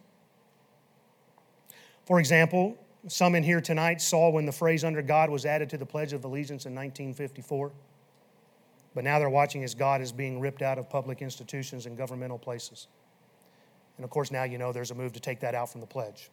For 2.08 2.22
example, 2.22 2.78
some 3.10 3.36
in 3.36 3.43
here 3.43 3.60
tonight 3.60 4.02
saw 4.02 4.30
when 4.30 4.46
the 4.46 4.52
phrase 4.54 4.86
under 4.86 5.02
God 5.02 5.30
was 5.30 5.46
added 5.46 5.70
to 5.72 5.78
the 5.78 5.86
Pledge 5.86 6.13
of 6.13 6.24
Allegiance 6.24 6.65
in 6.65 6.74
1954. 6.74 7.70
But 8.96 9.04
now 9.04 9.20
they're 9.20 9.30
watching 9.30 9.62
as 9.65 9.76
God 9.76 10.00
is 10.00 10.13
being 10.13 10.39
ripped 10.39 10.62
out 10.62 10.78
of 10.78 10.89
public 10.89 11.22
institutions 11.22 11.86
and 11.86 11.98
governmental 11.98 12.39
places. 12.39 12.88
And 13.98 14.06
of 14.06 14.10
course, 14.10 14.32
now 14.32 14.46
you 14.46 14.58
know 14.58 14.72
there's 14.72 14.89
a 14.89 14.96
move 14.96 15.12
to 15.13 15.20
take 15.20 15.41
that 15.41 15.54
out 15.54 15.70
from 15.70 15.82
the 15.82 15.88
pledge. 15.88 16.30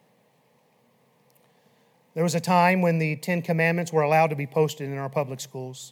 There 2.13 2.23
was 2.23 2.35
a 2.35 2.39
time 2.39 2.81
when 2.81 2.97
the 2.97 3.17
Ten 3.17 3.41
Commandments 3.41 3.91
were 3.91 4.01
allowed 4.01 4.27
to 4.27 4.37
be 4.37 4.47
posted 4.47 4.89
in 4.89 4.97
our 4.97 5.09
public 5.09 5.41
schools. 5.41 5.91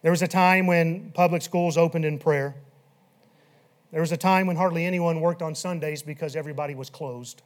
There 0.00 0.12
was 0.12 0.22
a 0.22 0.28
time 0.28 0.66
when 0.66 1.10
public 1.10 1.42
schools 1.42 1.76
opened 1.76 2.06
in 2.06 2.18
prayer. 2.18 2.54
There 3.92 4.00
was 4.00 4.12
a 4.12 4.16
time 4.16 4.46
when 4.46 4.56
hardly 4.56 4.86
anyone 4.86 5.20
worked 5.20 5.42
on 5.42 5.54
Sundays 5.54 6.02
because 6.02 6.34
everybody 6.34 6.74
was 6.74 6.88
closed. 6.88 7.42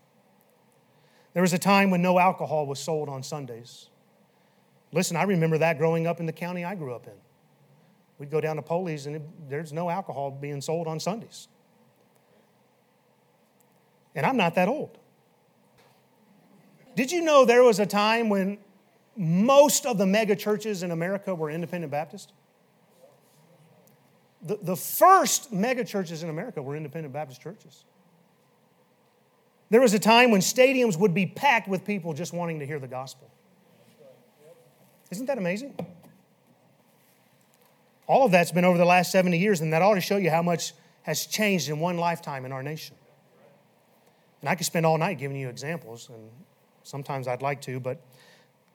There 1.35 1.43
was 1.43 1.53
a 1.53 1.59
time 1.59 1.91
when 1.91 2.01
no 2.01 2.19
alcohol 2.19 2.67
was 2.67 2.79
sold 2.79 3.09
on 3.09 3.23
Sundays. 3.23 3.89
Listen, 4.93 5.17
I 5.17 5.25
remember 5.25 5.59
that 5.59 5.79
growing 5.79 6.07
up 6.07 6.21
in 6.21 6.27
the 6.27 6.33
county 6.33 6.65
I 6.65 6.77
grew 6.77 6.95
up 6.95 7.07
in. 7.07 7.13
We'd 8.19 8.31
go 8.31 8.41
down 8.41 8.57
to 8.57 8.63
Poli's 8.63 9.07
and 9.07 9.17
it, 9.17 9.23
there's 9.51 9.73
no 9.73 9.91
alcohol 9.91 10.31
being 10.31 10.61
sold 10.61 10.87
on 10.87 11.01
Sundays. 11.01 11.49
And 14.15 14.25
I'm 14.25 14.37
not 14.37 14.55
that 14.55 14.69
old. 14.69 14.97
Did 16.95 17.11
you 17.11 17.23
know 17.23 17.45
there 17.45 17.65
was 17.65 17.81
a 17.81 17.87
time 17.87 18.29
when 18.29 18.59
most 19.17 19.87
of 19.87 19.99
the 19.99 20.07
mega 20.07 20.37
churches 20.37 20.85
in 20.85 20.93
America 20.93 21.35
were 21.35 21.51
independent 21.51 21.91
Baptist? 21.91 22.33
The, 24.43 24.59
the 24.63 24.77
first 24.77 25.53
mega 25.53 25.85
churches 25.85 26.23
in 26.23 26.31
America 26.31 26.63
were 26.63 26.77
independent 26.77 27.13
Baptist 27.13 27.41
churches. 27.41 27.85
There 29.75 29.81
was 29.81 29.93
a 29.93 29.99
time 29.99 30.31
when 30.31 30.41
stadiums 30.41 30.97
would 30.97 31.15
be 31.15 31.27
packed 31.27 31.67
with 31.67 31.85
people 31.85 32.13
just 32.15 32.33
wanting 32.33 32.61
to 32.61 32.65
hear 32.65 32.79
the 32.79 32.87
gospel. 32.87 33.29
Isn't 35.11 35.27
that 35.27 35.37
amazing? 35.37 35.75
All 38.07 38.25
of 38.25 38.31
that's 38.31 38.53
been 38.53 38.65
over 38.65 38.79
the 38.79 38.85
last 38.85 39.11
70 39.11 39.37
years, 39.37 39.61
and 39.61 39.73
that 39.73 39.83
ought 39.83 39.97
to 39.97 40.01
show 40.01 40.17
you 40.17 40.31
how 40.31 40.43
much 40.43 40.75
has 41.03 41.27
changed 41.27 41.69
in 41.69 41.81
one 41.81 41.97
lifetime 41.97 42.45
in 42.45 42.53
our 42.53 42.63
nation. 42.63 42.95
And 44.43 44.49
I 44.49 44.55
could 44.55 44.65
spend 44.65 44.87
all 44.87 44.97
night 44.97 45.19
giving 45.19 45.37
you 45.37 45.49
examples, 45.49 46.09
and 46.09 46.31
sometimes 46.85 47.27
I'd 47.27 47.43
like 47.43 47.61
to, 47.63 47.81
but 47.81 48.01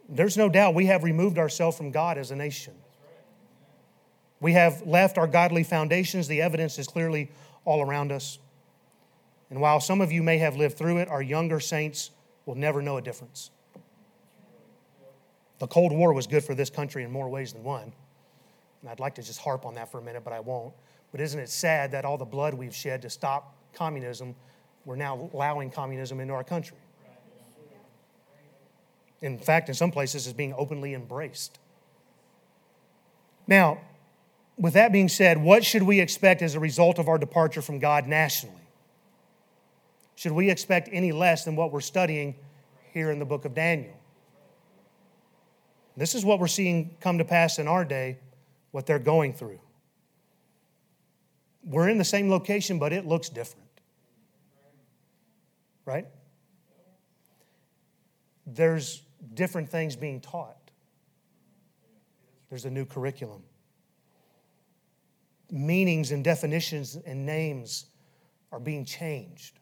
there's 0.09 0.35
no 0.35 0.49
doubt 0.49 0.75
we 0.75 0.87
have 0.87 1.05
removed 1.05 1.37
ourselves 1.37 1.77
from 1.77 1.91
God 1.91 2.17
as 2.17 2.29
a 2.31 2.35
nation. 2.35 2.73
We 4.41 4.51
have 4.51 4.85
left 4.85 5.17
our 5.17 5.27
godly 5.27 5.63
foundations. 5.63 6.27
The 6.27 6.41
evidence 6.41 6.77
is 6.77 6.89
clearly 6.89 7.31
all 7.63 7.81
around 7.81 8.11
us. 8.11 8.37
And 9.49 9.61
while 9.61 9.79
some 9.79 10.01
of 10.01 10.11
you 10.11 10.21
may 10.21 10.37
have 10.37 10.55
lived 10.55 10.77
through 10.77 10.97
it, 10.97 11.07
our 11.07 11.21
younger 11.21 11.59
saints 11.59 12.11
will 12.45 12.55
never 12.55 12.81
know 12.81 12.97
a 12.97 13.01
difference. 13.01 13.51
The 15.57 15.67
Cold 15.67 15.91
War 15.91 16.13
was 16.13 16.27
good 16.27 16.43
for 16.43 16.55
this 16.55 16.69
country 16.69 17.03
in 17.03 17.11
more 17.11 17.29
ways 17.29 17.53
than 17.53 17.63
one. 17.63 17.91
And 18.81 18.89
I'd 18.89 18.99
like 18.99 19.15
to 19.15 19.23
just 19.23 19.39
harp 19.39 19.65
on 19.65 19.75
that 19.75 19.91
for 19.91 19.97
a 19.99 20.01
minute, 20.01 20.23
but 20.23 20.33
I 20.33 20.39
won't. 20.39 20.73
But 21.11 21.19
isn't 21.21 21.39
it 21.39 21.49
sad 21.49 21.91
that 21.91 22.05
all 22.05 22.17
the 22.17 22.25
blood 22.25 22.53
we've 22.53 22.75
shed 22.75 23.01
to 23.01 23.09
stop 23.09 23.55
communism 23.73 24.35
we're 24.85 24.95
now 24.95 25.29
allowing 25.33 25.69
communism 25.69 26.19
into 26.19 26.33
our 26.33 26.43
country. 26.43 26.77
In 29.21 29.37
fact, 29.37 29.69
in 29.69 29.75
some 29.75 29.91
places, 29.91 30.25
it's 30.25 30.35
being 30.35 30.53
openly 30.57 30.93
embraced. 30.93 31.59
Now, 33.45 33.81
with 34.57 34.73
that 34.73 34.91
being 34.91 35.09
said, 35.09 35.37
what 35.37 35.63
should 35.63 35.83
we 35.83 35.99
expect 35.99 36.41
as 36.41 36.55
a 36.55 36.59
result 36.59 36.99
of 36.99 37.07
our 37.07 37.17
departure 37.17 37.61
from 37.61 37.79
God 37.79 38.07
nationally? 38.07 38.58
Should 40.19 40.33
we 40.33 40.49
expect 40.49 40.89
any 40.91 41.13
less 41.13 41.45
than 41.45 41.55
what 41.55 41.71
we're 41.71 41.79
studying 41.79 42.35
here 42.91 43.09
in 43.09 43.19
the 43.19 43.25
book 43.25 43.45
of 43.45 43.53
Daniel? 43.53 43.97
This 45.95 46.13
is 46.13 46.25
what 46.25 46.41
we're 46.41 46.47
seeing 46.47 46.97
come 46.99 47.19
to 47.19 47.23
pass 47.23 47.57
in 47.57 47.69
our 47.69 47.85
day, 47.85 48.17
what 48.71 48.85
they're 48.85 48.99
going 48.99 49.31
through. 49.31 49.61
We're 51.63 51.87
in 51.87 51.97
the 51.97 52.03
same 52.03 52.29
location, 52.29 52.79
but 52.79 52.91
it 52.91 53.05
looks 53.05 53.29
different. 53.29 53.69
right? 55.85 56.05
There's 58.45 59.03
different 59.35 59.69
things 59.69 59.95
being 59.95 60.19
taught. 60.19 60.69
There's 62.49 62.65
a 62.65 62.69
new 62.69 62.83
curriculum. 62.83 63.43
Meanings 65.49 66.11
and 66.11 66.25
definitions 66.25 66.97
and 67.05 67.25
names 67.25 67.85
are 68.51 68.59
being 68.59 68.83
changed. 68.83 69.59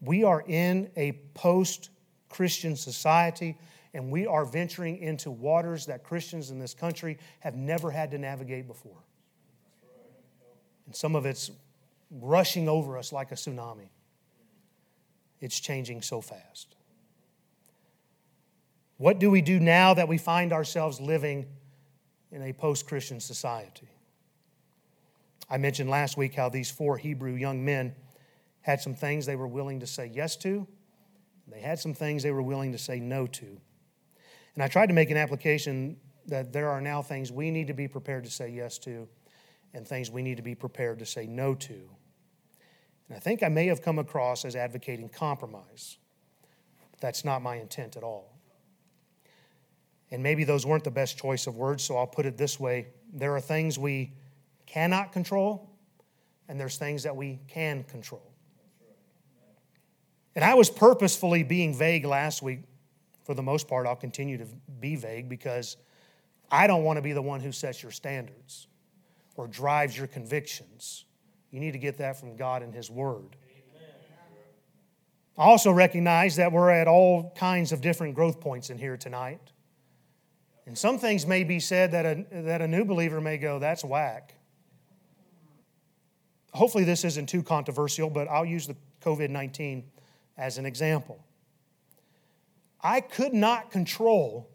We 0.00 0.24
are 0.24 0.42
in 0.46 0.90
a 0.96 1.12
post 1.34 1.90
Christian 2.28 2.76
society, 2.76 3.58
and 3.94 4.10
we 4.10 4.26
are 4.26 4.44
venturing 4.44 4.98
into 4.98 5.30
waters 5.30 5.86
that 5.86 6.04
Christians 6.04 6.50
in 6.50 6.58
this 6.58 6.74
country 6.74 7.18
have 7.40 7.56
never 7.56 7.90
had 7.90 8.10
to 8.10 8.18
navigate 8.18 8.66
before. 8.66 9.02
And 10.86 10.94
some 10.94 11.16
of 11.16 11.26
it's 11.26 11.50
rushing 12.10 12.68
over 12.68 12.98
us 12.98 13.12
like 13.12 13.32
a 13.32 13.34
tsunami. 13.34 13.88
It's 15.40 15.58
changing 15.58 16.02
so 16.02 16.20
fast. 16.20 16.76
What 18.98 19.18
do 19.18 19.30
we 19.30 19.42
do 19.42 19.60
now 19.60 19.94
that 19.94 20.08
we 20.08 20.16
find 20.16 20.52
ourselves 20.52 21.00
living 21.00 21.46
in 22.32 22.42
a 22.42 22.52
post 22.52 22.86
Christian 22.86 23.20
society? 23.20 23.88
I 25.50 25.58
mentioned 25.58 25.90
last 25.90 26.16
week 26.16 26.34
how 26.34 26.48
these 26.48 26.70
four 26.70 26.96
Hebrew 26.96 27.34
young 27.34 27.64
men 27.64 27.94
had 28.66 28.80
some 28.80 28.94
things 28.94 29.26
they 29.26 29.36
were 29.36 29.46
willing 29.46 29.78
to 29.78 29.86
say 29.86 30.10
yes 30.12 30.34
to, 30.34 30.66
they 31.46 31.60
had 31.60 31.78
some 31.78 31.94
things 31.94 32.24
they 32.24 32.32
were 32.32 32.42
willing 32.42 32.72
to 32.72 32.78
say 32.78 32.98
no 32.98 33.24
to. 33.24 33.60
And 34.54 34.64
I 34.64 34.66
tried 34.66 34.88
to 34.88 34.92
make 34.92 35.08
an 35.08 35.16
application 35.16 35.98
that 36.26 36.52
there 36.52 36.68
are 36.68 36.80
now 36.80 37.00
things 37.00 37.30
we 37.30 37.52
need 37.52 37.68
to 37.68 37.74
be 37.74 37.86
prepared 37.86 38.24
to 38.24 38.30
say 38.30 38.48
yes 38.48 38.76
to 38.78 39.06
and 39.72 39.86
things 39.86 40.10
we 40.10 40.20
need 40.20 40.38
to 40.38 40.42
be 40.42 40.56
prepared 40.56 40.98
to 40.98 41.06
say 41.06 41.28
no 41.28 41.54
to. 41.54 41.74
And 43.08 43.16
I 43.16 43.20
think 43.20 43.44
I 43.44 43.48
may 43.48 43.68
have 43.68 43.82
come 43.82 44.00
across 44.00 44.44
as 44.44 44.56
advocating 44.56 45.10
compromise. 45.10 45.98
But 46.90 47.00
that's 47.00 47.24
not 47.24 47.42
my 47.42 47.58
intent 47.58 47.96
at 47.96 48.02
all. 48.02 48.36
And 50.10 50.24
maybe 50.24 50.42
those 50.42 50.66
weren't 50.66 50.82
the 50.82 50.90
best 50.90 51.16
choice 51.16 51.46
of 51.46 51.56
words, 51.56 51.84
so 51.84 51.96
I'll 51.96 52.06
put 52.08 52.26
it 52.26 52.36
this 52.36 52.58
way 52.58 52.88
there 53.12 53.36
are 53.36 53.40
things 53.40 53.78
we 53.78 54.12
cannot 54.66 55.12
control, 55.12 55.70
and 56.48 56.58
there's 56.58 56.78
things 56.78 57.04
that 57.04 57.14
we 57.14 57.38
can 57.46 57.84
control. 57.84 58.25
And 60.36 60.44
I 60.44 60.54
was 60.54 60.68
purposefully 60.68 61.42
being 61.42 61.74
vague 61.74 62.04
last 62.04 62.42
week. 62.42 62.60
For 63.24 63.34
the 63.34 63.42
most 63.42 63.66
part, 63.66 63.86
I'll 63.86 63.96
continue 63.96 64.36
to 64.38 64.46
be 64.78 64.94
vague 64.94 65.28
because 65.28 65.78
I 66.50 66.68
don't 66.68 66.84
want 66.84 66.98
to 66.98 67.02
be 67.02 67.12
the 67.12 67.22
one 67.22 67.40
who 67.40 67.50
sets 67.50 67.82
your 67.82 67.90
standards 67.90 68.68
or 69.34 69.48
drives 69.48 69.96
your 69.96 70.06
convictions. 70.06 71.06
You 71.50 71.58
need 71.58 71.72
to 71.72 71.78
get 71.78 71.98
that 71.98 72.20
from 72.20 72.36
God 72.36 72.62
and 72.62 72.72
His 72.72 72.90
Word. 72.90 73.34
I 75.38 75.44
also 75.44 75.72
recognize 75.72 76.36
that 76.36 76.52
we're 76.52 76.70
at 76.70 76.86
all 76.86 77.32
kinds 77.36 77.72
of 77.72 77.80
different 77.80 78.14
growth 78.14 78.38
points 78.38 78.70
in 78.70 78.78
here 78.78 78.96
tonight. 78.96 79.52
And 80.66 80.76
some 80.76 80.98
things 80.98 81.26
may 81.26 81.44
be 81.44 81.60
said 81.60 81.92
that 81.92 82.06
a, 82.06 82.42
that 82.42 82.60
a 82.60 82.68
new 82.68 82.84
believer 82.84 83.20
may 83.20 83.38
go, 83.38 83.58
that's 83.58 83.84
whack. 83.84 84.34
Hopefully, 86.52 86.84
this 86.84 87.04
isn't 87.04 87.28
too 87.28 87.42
controversial, 87.42 88.08
but 88.08 88.28
I'll 88.28 88.46
use 88.46 88.66
the 88.66 88.76
COVID 89.02 89.30
19 89.30 89.84
as 90.38 90.58
an 90.58 90.66
example. 90.66 91.24
I 92.80 93.00
could 93.00 93.34
not 93.34 93.70
control 93.70 94.48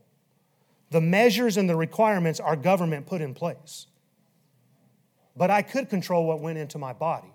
the 0.90 1.02
measures 1.02 1.58
and 1.58 1.70
the 1.70 1.76
requirements 1.76 2.40
our 2.40 2.56
government 2.56 3.08
put 3.08 3.22
in 3.22 3.34
place, 3.34 3.88
but 5.36 5.50
I 5.50 5.62
could 5.62 5.90
control 5.90 6.26
what 6.26 6.40
went 6.40 6.58
into 6.58 6.78
my 6.78 6.94
body. 6.94 7.34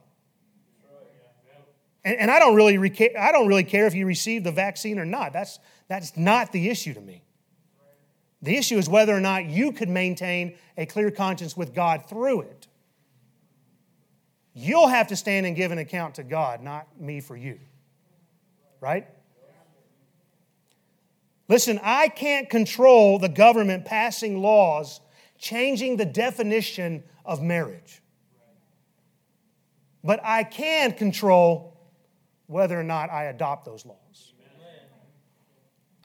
And, 2.04 2.18
and 2.18 2.30
I, 2.30 2.38
don't 2.38 2.54
really, 2.54 2.76
I 3.18 3.32
don't 3.32 3.48
really 3.48 3.64
care 3.64 3.86
if 3.86 3.94
you 3.94 4.06
receive 4.06 4.44
the 4.44 4.52
vaccine 4.52 4.98
or 4.98 5.04
not. 5.04 5.32
That's, 5.32 5.58
that's 5.88 6.16
not 6.16 6.52
the 6.52 6.68
issue 6.68 6.94
to 6.94 7.00
me. 7.00 7.22
The 8.42 8.56
issue 8.56 8.78
is 8.78 8.88
whether 8.88 9.14
or 9.14 9.20
not 9.20 9.46
you 9.46 9.72
could 9.72 9.88
maintain 9.88 10.56
a 10.76 10.86
clear 10.86 11.10
conscience 11.10 11.56
with 11.56 11.74
God 11.74 12.08
through 12.08 12.42
it. 12.42 12.68
You'll 14.54 14.86
have 14.86 15.08
to 15.08 15.16
stand 15.16 15.46
and 15.46 15.56
give 15.56 15.72
an 15.72 15.78
account 15.78 16.14
to 16.14 16.22
God, 16.22 16.62
not 16.62 17.00
me 17.00 17.20
for 17.20 17.36
you 17.36 17.58
right? 18.86 19.08
Listen, 21.48 21.80
I 21.82 22.06
can't 22.06 22.48
control 22.48 23.18
the 23.18 23.28
government 23.28 23.84
passing 23.84 24.40
laws 24.40 25.00
changing 25.38 25.96
the 25.96 26.04
definition 26.04 27.02
of 27.24 27.42
marriage. 27.42 28.00
But 30.04 30.20
I 30.22 30.44
can 30.44 30.92
control 30.92 31.76
whether 32.46 32.78
or 32.78 32.84
not 32.84 33.10
I 33.10 33.24
adopt 33.24 33.64
those 33.64 33.84
laws. 33.84 34.34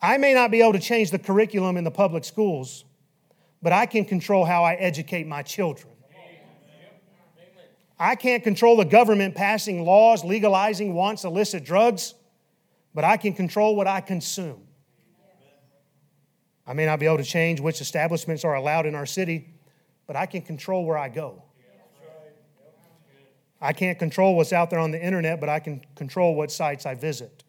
I 0.01 0.17
may 0.17 0.33
not 0.33 0.49
be 0.49 0.61
able 0.61 0.73
to 0.73 0.79
change 0.79 1.11
the 1.11 1.19
curriculum 1.19 1.77
in 1.77 1.83
the 1.83 1.91
public 1.91 2.25
schools, 2.25 2.85
but 3.61 3.71
I 3.71 3.85
can 3.85 4.05
control 4.05 4.43
how 4.43 4.63
I 4.63 4.73
educate 4.73 5.27
my 5.27 5.43
children. 5.43 5.93
I 7.99 8.15
can't 8.15 8.43
control 8.43 8.77
the 8.77 8.85
government 8.85 9.35
passing 9.35 9.85
laws 9.85 10.23
legalizing 10.23 10.95
once 10.95 11.23
illicit 11.23 11.63
drugs, 11.63 12.15
but 12.93 13.03
I 13.03 13.17
can 13.17 13.33
control 13.33 13.75
what 13.75 13.87
I 13.87 14.01
consume. 14.01 14.67
I 16.65 16.73
may 16.73 16.85
not 16.85 16.99
be 16.99 17.05
able 17.05 17.17
to 17.17 17.23
change 17.23 17.59
which 17.59 17.81
establishments 17.81 18.45
are 18.45 18.55
allowed 18.55 18.85
in 18.85 18.95
our 18.95 19.05
city, 19.05 19.53
but 20.07 20.15
I 20.15 20.25
can 20.25 20.41
control 20.41 20.85
where 20.85 20.97
I 20.97 21.09
go. 21.09 21.43
I 23.59 23.73
can't 23.73 23.99
control 23.99 24.35
what's 24.35 24.53
out 24.53 24.69
there 24.69 24.79
on 24.79 24.91
the 24.91 25.03
internet, 25.03 25.39
but 25.39 25.47
I 25.47 25.59
can 25.59 25.81
control 25.95 26.35
what 26.35 26.51
sites 26.51 26.85
I 26.85 26.95
visit. 26.95 27.43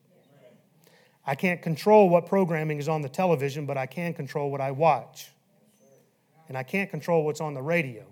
I 1.24 1.34
can't 1.34 1.62
control 1.62 2.08
what 2.08 2.26
programming 2.26 2.78
is 2.78 2.88
on 2.88 3.00
the 3.00 3.08
television, 3.08 3.64
but 3.64 3.78
I 3.78 3.86
can 3.86 4.12
control 4.12 4.50
what 4.50 4.60
I 4.60 4.72
watch. 4.72 5.30
And 6.48 6.58
I 6.58 6.64
can't 6.64 6.90
control 6.90 7.24
what's 7.24 7.40
on 7.40 7.54
the 7.54 7.62
radio, 7.62 8.04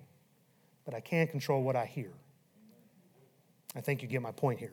but 0.85 0.95
I 0.95 1.01
can 1.01 1.27
control 1.27 1.63
what 1.63 1.77
I 1.77 1.85
hear. 1.85 2.13
I 3.77 3.81
think 3.81 4.01
you 4.03 4.09
get 4.09 4.23
my 4.23 4.33
point 4.33 4.59
here. 4.59 4.73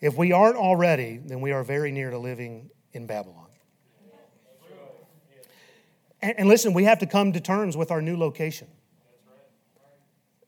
If 0.00 0.16
we 0.16 0.32
aren't 0.32 0.56
already, 0.56 1.18
then 1.18 1.40
we 1.40 1.52
are 1.52 1.64
very 1.64 1.90
near 1.90 2.10
to 2.10 2.18
living 2.18 2.70
in 2.92 3.06
Babylon. 3.06 3.46
And, 6.20 6.34
and 6.38 6.48
listen, 6.48 6.72
we 6.72 6.84
have 6.84 6.98
to 6.98 7.06
come 7.06 7.32
to 7.32 7.40
terms 7.40 7.76
with 7.76 7.90
our 7.90 8.02
new 8.02 8.16
location. 8.16 8.68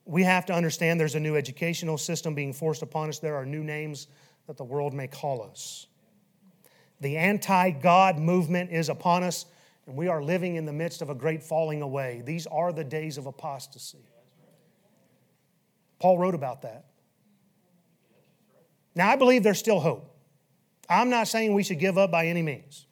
We 0.05 0.25
have 0.25 0.47
to 0.47 0.53
understand 0.53 0.99
there's 0.99 1.15
a 1.15 1.21
new 1.21 1.37
educational 1.37 1.99
system 1.99 2.35
being 2.35 2.53
forced 2.53 2.83
upon 2.83 3.09
us. 3.09 3.19
There 3.19 3.37
are 3.37 3.47
new 3.47 3.63
names 3.63 4.09
that 4.47 4.57
the 4.57 4.65
world 4.65 4.93
may 4.93 5.07
call 5.07 5.43
us. 5.43 5.87
The 7.01 7.17
anti 7.17 7.71
God 7.71 8.19
movement 8.19 8.71
is 8.71 8.89
upon 8.89 9.23
us, 9.23 9.47
and 9.87 9.97
we 9.97 10.09
are 10.09 10.23
living 10.23 10.57
in 10.57 10.65
the 10.65 10.73
midst 10.73 11.03
of 11.03 11.11
a 11.11 11.15
great 11.15 11.43
falling 11.43 11.83
away. 11.83 12.23
These 12.25 12.47
are 12.49 12.73
the 12.73 12.85
days 12.85 13.19
of 13.19 13.27
apostasy. 13.27 14.05
Paul 16.01 16.19
wrote 16.19 16.35
about 16.35 16.63
that. 16.63 16.87
Now, 18.95 19.11
I 19.11 19.17
believe 19.17 19.43
there's 19.43 19.59
still 19.59 19.81
hope. 19.81 20.17
I'm 20.89 21.11
not 21.11 21.29
saying 21.29 21.55
we 21.55 21.63
should 21.63 21.79
give 21.79 21.97
up 21.97 22.11
by 22.11 22.27
any 22.27 22.43
means. 22.43 22.87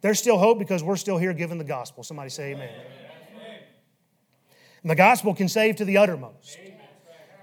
There's 0.00 0.18
still 0.18 0.38
hope 0.38 0.58
because 0.58 0.84
we're 0.84 0.96
still 0.96 1.18
here 1.18 1.32
giving 1.32 1.58
the 1.58 1.64
gospel. 1.64 2.04
Somebody 2.04 2.30
say 2.30 2.52
amen. 2.52 2.68
amen. 2.68 3.60
The 4.84 4.94
gospel 4.94 5.34
can 5.34 5.48
save 5.48 5.76
to 5.76 5.84
the 5.84 5.96
uttermost. 5.96 6.56
Amen. 6.60 6.76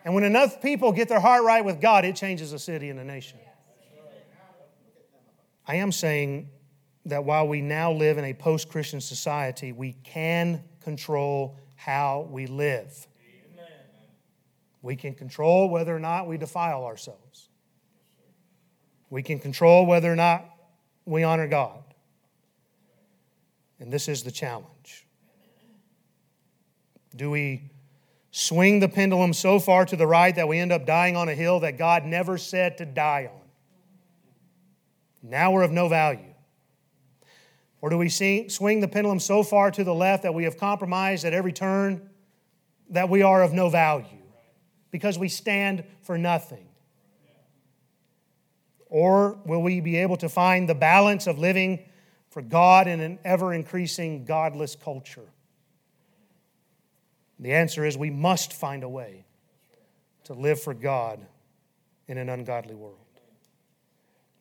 And 0.06 0.14
when 0.14 0.24
enough 0.24 0.62
people 0.62 0.92
get 0.92 1.10
their 1.10 1.20
heart 1.20 1.44
right 1.44 1.64
with 1.64 1.82
God, 1.82 2.06
it 2.06 2.16
changes 2.16 2.54
a 2.54 2.60
city 2.60 2.90
and 2.90 3.00
a 3.00 3.04
nation. 3.04 3.40
I 5.66 5.76
am 5.76 5.92
saying 5.92 6.50
that 7.06 7.24
while 7.24 7.48
we 7.48 7.62
now 7.62 7.92
live 7.92 8.18
in 8.18 8.26
a 8.26 8.34
post 8.34 8.70
Christian 8.70 9.02
society, 9.02 9.72
we 9.72 9.94
can 10.04 10.64
control 10.82 11.58
how 11.76 12.28
we 12.30 12.48
live. 12.48 13.08
Amen. 13.56 13.68
We 14.82 14.96
can 14.96 15.14
control 15.14 15.70
whether 15.70 15.96
or 15.96 16.00
not 16.00 16.28
we 16.28 16.38
defile 16.38 16.84
ourselves. 16.84 17.50
We 19.14 19.22
can 19.22 19.38
control 19.38 19.86
whether 19.86 20.12
or 20.12 20.16
not 20.16 20.44
we 21.06 21.22
honor 21.22 21.48
God. 21.48 21.84
And 23.80 23.94
this 23.94 24.08
is 24.08 24.24
the 24.24 24.32
challenge. 24.32 25.06
Do 27.16 27.30
we 27.30 27.70
swing 28.32 28.80
the 28.80 28.90
pendulum 28.90 29.34
so 29.34 29.60
far 29.60 29.86
to 29.86 29.96
the 29.96 30.08
right 30.08 30.36
that 30.36 30.48
we 30.48 30.58
end 30.58 30.72
up 30.72 30.88
dying 30.88 31.16
on 31.16 31.30
a 31.30 31.36
hill 31.36 31.60
that 31.60 31.78
God 31.78 32.06
never 32.06 32.40
said 32.40 32.80
to 32.80 32.88
die 32.88 33.30
on? 33.32 33.42
Now 35.22 35.52
we're 35.52 35.62
of 35.62 35.70
no 35.70 35.88
value. 35.88 36.34
Or 37.82 37.92
do 37.92 38.00
we 38.00 38.10
swing 38.10 38.80
the 38.80 38.88
pendulum 38.88 39.20
so 39.20 39.44
far 39.44 39.70
to 39.70 39.84
the 39.84 39.94
left 39.94 40.24
that 40.24 40.34
we 40.34 40.46
have 40.46 40.58
compromised 40.58 41.24
at 41.24 41.34
every 41.34 41.54
turn 41.54 42.10
that 42.90 43.10
we 43.10 43.22
are 43.22 43.44
of 43.44 43.54
no 43.54 43.70
value 43.70 44.08
because 44.90 45.20
we 45.20 45.30
stand 45.30 45.84
for 46.02 46.18
nothing? 46.18 46.68
Or 48.94 49.40
will 49.44 49.64
we 49.64 49.80
be 49.80 49.96
able 49.98 50.18
to 50.18 50.30
find 50.30 50.70
the 50.70 50.76
balance 50.76 51.26
of 51.26 51.40
living 51.40 51.80
for 52.30 52.44
God 52.44 52.88
in 52.88 53.00
an 53.00 53.18
ever 53.26 53.52
increasing 53.52 54.24
godless 54.24 54.76
culture? 54.76 55.26
The 57.40 57.54
answer 57.54 57.84
is 57.84 57.98
we 57.98 58.12
must 58.12 58.54
find 58.54 58.84
a 58.84 58.88
way 58.88 59.26
to 60.26 60.34
live 60.36 60.62
for 60.62 60.76
God 60.76 61.26
in 62.08 62.20
an 62.20 62.30
ungodly 62.30 62.76
world. 62.76 63.00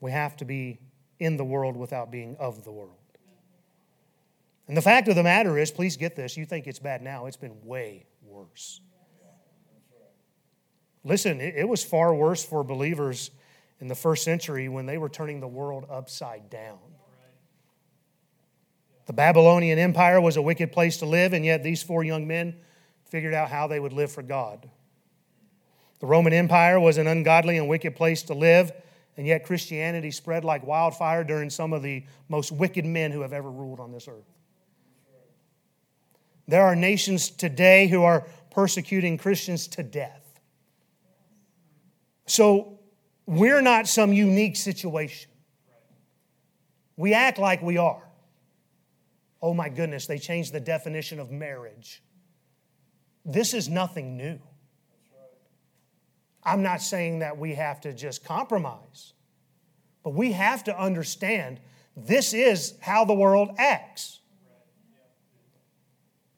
We 0.01 0.11
have 0.11 0.37
to 0.37 0.45
be 0.45 0.79
in 1.19 1.39
the 1.39 1.45
world 1.47 1.75
without 1.75 2.11
being 2.11 2.37
of 2.39 2.63
the 2.63 2.73
world. 2.73 2.91
And 4.69 4.77
the 4.77 4.83
fact 4.83 5.09
of 5.09 5.15
the 5.15 5.23
matter 5.23 5.57
is, 5.57 5.71
please 5.71 5.97
get 5.97 6.15
this, 6.15 6.37
you 6.37 6.45
think 6.45 6.67
it's 6.67 6.79
bad 6.79 7.01
now, 7.01 7.25
it's 7.25 7.39
been 7.39 7.57
way 7.65 8.05
worse. 8.23 8.83
Listen, 11.05 11.41
it, 11.41 11.67
was 11.67 11.83
far 11.83 12.15
worse 12.15 12.45
for 12.45 12.63
believers 12.63 13.31
in 13.83 13.89
the 13.89 13.97
first 13.97 14.23
century 14.23 14.69
when 14.69 14.87
they 14.87 14.97
were 14.97 15.09
turning 15.09 15.41
the 15.41 15.49
world 15.49 15.85
upside 15.91 16.49
down. 16.49 16.79
The 19.07 19.13
Babylonian 19.13 19.77
Empire 19.77 20.21
was 20.21 20.37
a 20.37 20.43
wicked 20.43 20.71
place 20.71 20.99
to 20.99 21.07
live, 21.07 21.33
and 21.33 21.45
yet 21.45 21.65
these 21.65 21.83
four 21.83 22.05
young 22.05 22.29
men 22.29 22.55
figured 23.07 23.35
out 23.35 23.49
how 23.49 23.67
they 23.67 23.81
would 23.81 23.93
live 23.93 24.13
for 24.13 24.23
God. 24.23 24.71
The 25.99 26.07
Roman 26.07 26.33
Empire 26.33 26.79
was 26.79 26.97
an 26.97 27.09
ungodly 27.09 27.59
and 27.59 27.69
wicked 27.69 27.97
place 27.97 28.23
to 28.25 28.35
live, 28.35 28.71
and 29.17 29.27
yet 29.27 29.45
Christianity 29.45 30.13
spread 30.13 30.45
like 30.45 30.65
wildfire 30.65 31.25
during 31.25 31.51
some 31.51 31.73
of 31.73 31.83
the 31.83 32.05
most 32.29 32.53
wicked 32.53 32.85
men 32.85 33.11
who 33.11 33.23
have 33.23 33.33
ever 33.33 33.51
ruled 33.51 33.81
on 33.81 33.91
this 33.91 34.07
earth. 34.07 34.31
There 36.47 36.63
are 36.63 36.77
nations 36.77 37.31
today 37.31 37.89
who 37.89 38.05
are 38.05 38.29
persecuting 38.53 39.19
Christians 39.19 39.67
to 39.69 39.83
death. 39.83 40.41
So 42.27 42.79
we're 43.27 43.61
not 43.61 43.87
some 43.87 44.13
unique 44.13 44.57
situation. 44.57 45.31
We 46.97 47.15
act 47.15 47.39
like 47.39 47.63
we 47.63 47.79
are. 47.79 48.03
Oh 49.41 49.55
my 49.55 49.69
goodness, 49.69 50.07
they 50.07 50.19
changed 50.19 50.53
the 50.53 50.61
definition 50.61 51.19
of 51.19 51.31
marriage. 51.31 52.03
This 53.25 53.55
is 53.55 53.69
nothing 53.69 54.17
new. 54.17 54.39
I'm 56.45 56.63
not 56.63 56.83
saying 56.83 57.21
that 57.21 57.39
we 57.39 57.55
have 57.55 57.81
to 57.83 57.93
just 57.93 58.25
compromise, 58.25 59.15
but 60.03 60.15
we 60.15 60.33
have 60.33 60.65
to 60.65 60.79
understand 60.79 61.61
this 61.97 62.35
is 62.35 62.75
how 62.81 63.05
the 63.05 63.15
world 63.15 63.51
acts. 63.59 64.21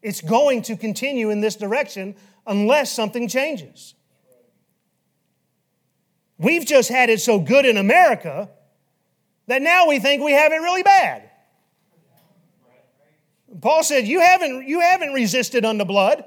It's 0.03 0.21
going 0.21 0.63
to 0.63 0.77
continue 0.77 1.31
in 1.31 1.41
this 1.41 1.57
direction 1.57 2.17
unless 2.47 2.93
something 2.93 3.29
changes. 3.29 3.95
We've 6.45 6.67
just 6.67 6.91
had 6.91 7.09
it 7.09 7.23
so 7.23 7.41
good 7.41 7.65
in 7.65 7.79
America 7.79 8.51
that 9.47 9.63
now 9.63 9.89
we 9.89 9.99
think 9.99 10.23
we 10.23 10.33
have 10.33 10.53
it 10.53 10.57
really 10.57 10.83
bad. 10.83 11.31
Paul 13.63 13.83
said, 13.83 14.07
You 14.07 14.21
haven't, 14.21 14.69
you 14.69 14.81
haven't 14.81 15.15
resisted 15.15 15.65
unto 15.65 15.87
blood. 15.87 16.23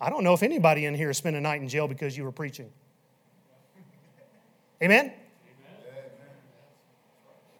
I 0.00 0.08
don't 0.08 0.24
know 0.24 0.32
if 0.32 0.42
anybody 0.42 0.86
in 0.86 0.94
here 0.94 1.12
spent 1.12 1.36
a 1.36 1.40
night 1.40 1.60
in 1.60 1.68
jail 1.68 1.86
because 1.86 2.16
you 2.16 2.24
were 2.24 2.32
preaching. 2.32 2.70
Amen? 4.82 5.12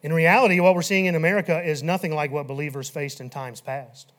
In 0.01 0.11
reality, 0.13 0.59
what 0.59 0.73
we're 0.73 0.81
seeing 0.81 1.05
in 1.05 1.13
America 1.13 1.61
is 1.63 1.83
nothing 1.83 2.11
like 2.11 2.31
what 2.31 2.47
believers 2.47 2.89
faced 2.89 3.21
in 3.21 3.29
times 3.29 3.61
past. 3.61 4.13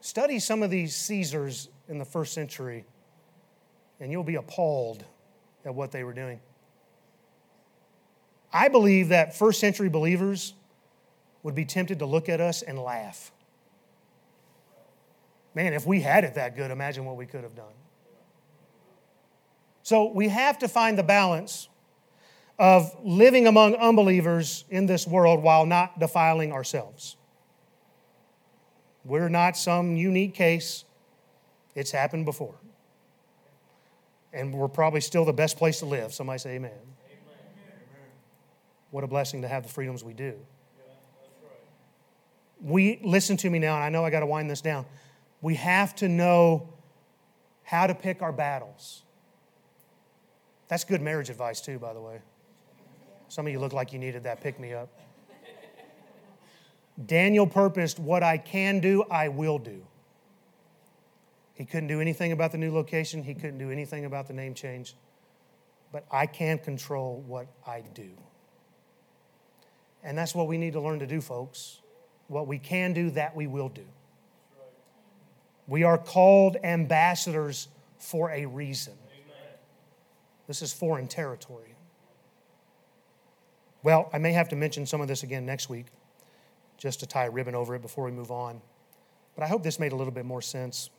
Study 0.00 0.40
some 0.40 0.64
of 0.64 0.70
these 0.70 0.96
Caesars 0.96 1.68
in 1.88 1.98
the 1.98 2.04
first 2.04 2.32
century, 2.32 2.84
and 4.00 4.12
you'll 4.12 4.24
be 4.24 4.36
appalled 4.36 5.04
at 5.64 5.74
what 5.74 5.92
they 5.92 6.04
were 6.04 6.12
doing. 6.12 6.40
I 8.52 8.68
believe 8.68 9.08
that 9.08 9.36
first 9.36 9.60
century 9.60 9.88
believers 9.88 10.54
would 11.42 11.54
be 11.54 11.64
tempted 11.64 11.98
to 11.98 12.06
look 12.06 12.28
at 12.28 12.40
us 12.40 12.62
and 12.62 12.78
laugh. 12.78 13.30
Man, 15.54 15.72
if 15.72 15.86
we 15.86 16.00
had 16.00 16.24
it 16.24 16.34
that 16.34 16.56
good, 16.56 16.70
imagine 16.70 17.04
what 17.04 17.16
we 17.16 17.26
could 17.26 17.42
have 17.42 17.54
done. 17.54 17.72
So 19.82 20.10
we 20.12 20.28
have 20.28 20.58
to 20.58 20.68
find 20.68 20.98
the 20.98 21.02
balance 21.02 21.68
of 22.58 22.94
living 23.02 23.46
among 23.46 23.74
unbelievers 23.76 24.64
in 24.70 24.86
this 24.86 25.06
world 25.06 25.42
while 25.42 25.66
not 25.66 25.98
defiling 25.98 26.52
ourselves. 26.52 27.16
We're 29.04 29.28
not 29.28 29.56
some 29.56 29.96
unique 29.96 30.34
case, 30.34 30.84
it's 31.74 31.90
happened 31.90 32.24
before. 32.24 32.54
And 34.36 34.52
we're 34.52 34.68
probably 34.68 35.00
still 35.00 35.24
the 35.24 35.32
best 35.32 35.56
place 35.56 35.78
to 35.78 35.86
live. 35.86 36.12
Somebody 36.12 36.38
say 36.38 36.50
amen. 36.50 36.70
amen. 36.70 36.84
What 38.90 39.02
a 39.02 39.06
blessing 39.06 39.40
to 39.42 39.48
have 39.48 39.62
the 39.62 39.70
freedoms 39.70 40.04
we 40.04 40.12
do. 40.12 40.34
We 42.60 43.00
listen 43.02 43.38
to 43.38 43.48
me 43.48 43.58
now, 43.58 43.76
and 43.76 43.84
I 43.84 43.88
know 43.88 44.04
I 44.04 44.10
got 44.10 44.20
to 44.20 44.26
wind 44.26 44.50
this 44.50 44.60
down. 44.60 44.84
We 45.40 45.54
have 45.54 45.94
to 45.96 46.08
know 46.08 46.68
how 47.62 47.86
to 47.86 47.94
pick 47.94 48.20
our 48.20 48.32
battles. 48.32 49.04
That's 50.68 50.84
good 50.84 51.00
marriage 51.00 51.30
advice, 51.30 51.62
too, 51.62 51.78
by 51.78 51.94
the 51.94 52.00
way. 52.00 52.20
Some 53.28 53.46
of 53.46 53.52
you 53.52 53.58
look 53.58 53.72
like 53.72 53.94
you 53.94 53.98
needed 53.98 54.24
that 54.24 54.42
pick 54.42 54.60
me 54.60 54.74
up. 54.74 54.90
Daniel 57.06 57.46
purposed 57.46 57.98
what 57.98 58.22
I 58.22 58.36
can 58.36 58.80
do, 58.80 59.02
I 59.10 59.28
will 59.28 59.58
do. 59.58 59.86
He 61.56 61.64
couldn't 61.64 61.88
do 61.88 62.02
anything 62.02 62.32
about 62.32 62.52
the 62.52 62.58
new 62.58 62.72
location, 62.72 63.22
he 63.22 63.34
couldn't 63.34 63.58
do 63.58 63.70
anything 63.70 64.04
about 64.04 64.28
the 64.28 64.34
name 64.34 64.52
change, 64.52 64.94
but 65.90 66.04
I 66.10 66.26
can 66.26 66.58
control 66.58 67.24
what 67.26 67.46
I 67.66 67.82
do. 67.94 68.10
And 70.04 70.16
that's 70.16 70.34
what 70.34 70.48
we 70.48 70.58
need 70.58 70.74
to 70.74 70.80
learn 70.80 70.98
to 70.98 71.06
do, 71.06 71.22
folks. 71.22 71.80
What 72.28 72.46
we 72.46 72.58
can 72.58 72.92
do, 72.92 73.10
that 73.10 73.34
we 73.34 73.46
will 73.46 73.70
do. 73.70 73.86
We 75.66 75.82
are 75.82 75.96
called 75.96 76.58
ambassadors 76.62 77.68
for 77.98 78.30
a 78.30 78.44
reason. 78.44 78.92
This 80.46 80.60
is 80.60 80.72
foreign 80.74 81.08
territory. 81.08 81.74
Well, 83.82 84.10
I 84.12 84.18
may 84.18 84.32
have 84.32 84.50
to 84.50 84.56
mention 84.56 84.84
some 84.84 85.00
of 85.00 85.08
this 85.08 85.22
again 85.22 85.46
next 85.46 85.70
week 85.70 85.86
just 86.76 87.00
to 87.00 87.06
tie 87.06 87.24
a 87.24 87.30
ribbon 87.30 87.54
over 87.54 87.74
it 87.74 87.82
before 87.82 88.04
we 88.04 88.10
move 88.10 88.30
on. 88.30 88.60
But 89.34 89.44
I 89.44 89.48
hope 89.48 89.62
this 89.62 89.80
made 89.80 89.92
a 89.92 89.96
little 89.96 90.12
bit 90.12 90.26
more 90.26 90.42
sense 90.42 90.90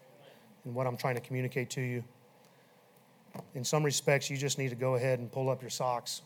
in 0.68 0.74
what 0.74 0.86
I'm 0.86 0.98
trying 0.98 1.16
to 1.16 1.22
communicate 1.22 1.70
to 1.72 1.82
you. 1.82 2.04
In 3.56 3.64
some 3.64 3.84
respects, 3.84 4.30
you 4.30 4.38
just 4.38 4.58
need 4.58 4.70
to 4.70 4.76
go 4.76 4.96
ahead 4.96 5.20
and 5.20 5.32
pull 5.32 5.50
up 5.50 5.62
your 5.62 5.70
socks. 5.70 6.22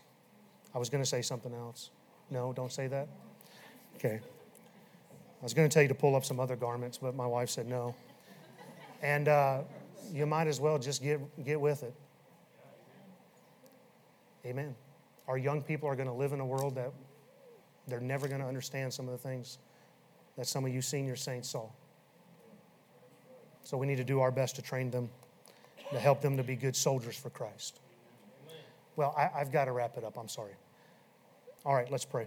I 0.74 0.78
was 0.78 0.90
going 0.90 1.02
to 1.02 1.08
say 1.08 1.22
something 1.22 1.54
else. 1.54 1.90
No, 2.30 2.52
don't 2.52 2.72
say 2.72 2.88
that. 2.88 3.08
Okay. 3.96 4.20
I 4.20 5.42
was 5.44 5.54
going 5.54 5.68
to 5.68 5.72
tell 5.72 5.82
you 5.82 5.88
to 5.88 5.94
pull 5.94 6.16
up 6.16 6.24
some 6.24 6.40
other 6.40 6.56
garments, 6.56 6.98
but 6.98 7.14
my 7.14 7.26
wife 7.26 7.50
said 7.50 7.66
no. 7.66 7.94
And 9.02 9.28
uh, 9.28 9.60
you 10.12 10.26
might 10.26 10.46
as 10.46 10.60
well 10.60 10.78
just 10.78 11.02
get, 11.02 11.20
get 11.44 11.60
with 11.60 11.82
it. 11.82 11.94
Amen. 14.44 14.74
Our 15.28 15.38
young 15.38 15.62
people 15.62 15.88
are 15.88 15.94
going 15.94 16.08
to 16.08 16.14
live 16.14 16.32
in 16.32 16.40
a 16.40 16.46
world 16.46 16.74
that 16.76 16.92
they're 17.86 18.00
never 18.00 18.26
going 18.28 18.40
to 18.40 18.46
understand 18.46 18.92
some 18.92 19.06
of 19.06 19.12
the 19.12 19.18
things 19.18 19.58
that 20.36 20.46
some 20.46 20.64
of 20.64 20.72
you 20.72 20.82
senior 20.82 21.16
saints 21.16 21.50
saw. 21.50 21.68
So 23.64 23.76
we 23.76 23.86
need 23.86 23.96
to 23.96 24.04
do 24.04 24.20
our 24.20 24.30
best 24.30 24.56
to 24.56 24.62
train 24.62 24.90
them, 24.90 25.08
to 25.90 25.98
help 25.98 26.20
them 26.20 26.36
to 26.36 26.42
be 26.42 26.56
good 26.56 26.76
soldiers 26.76 27.16
for 27.16 27.30
Christ. 27.30 27.80
Well, 28.96 29.14
I, 29.16 29.38
have 29.38 29.52
got 29.52 29.66
to 29.66 29.72
wrap 29.72 29.96
it 29.96 30.04
up. 30.04 30.18
I'm 30.18 30.28
sorry. 30.28 30.52
All 31.64 31.74
right, 31.74 31.90
let's 31.90 32.04
pray. 32.04 32.26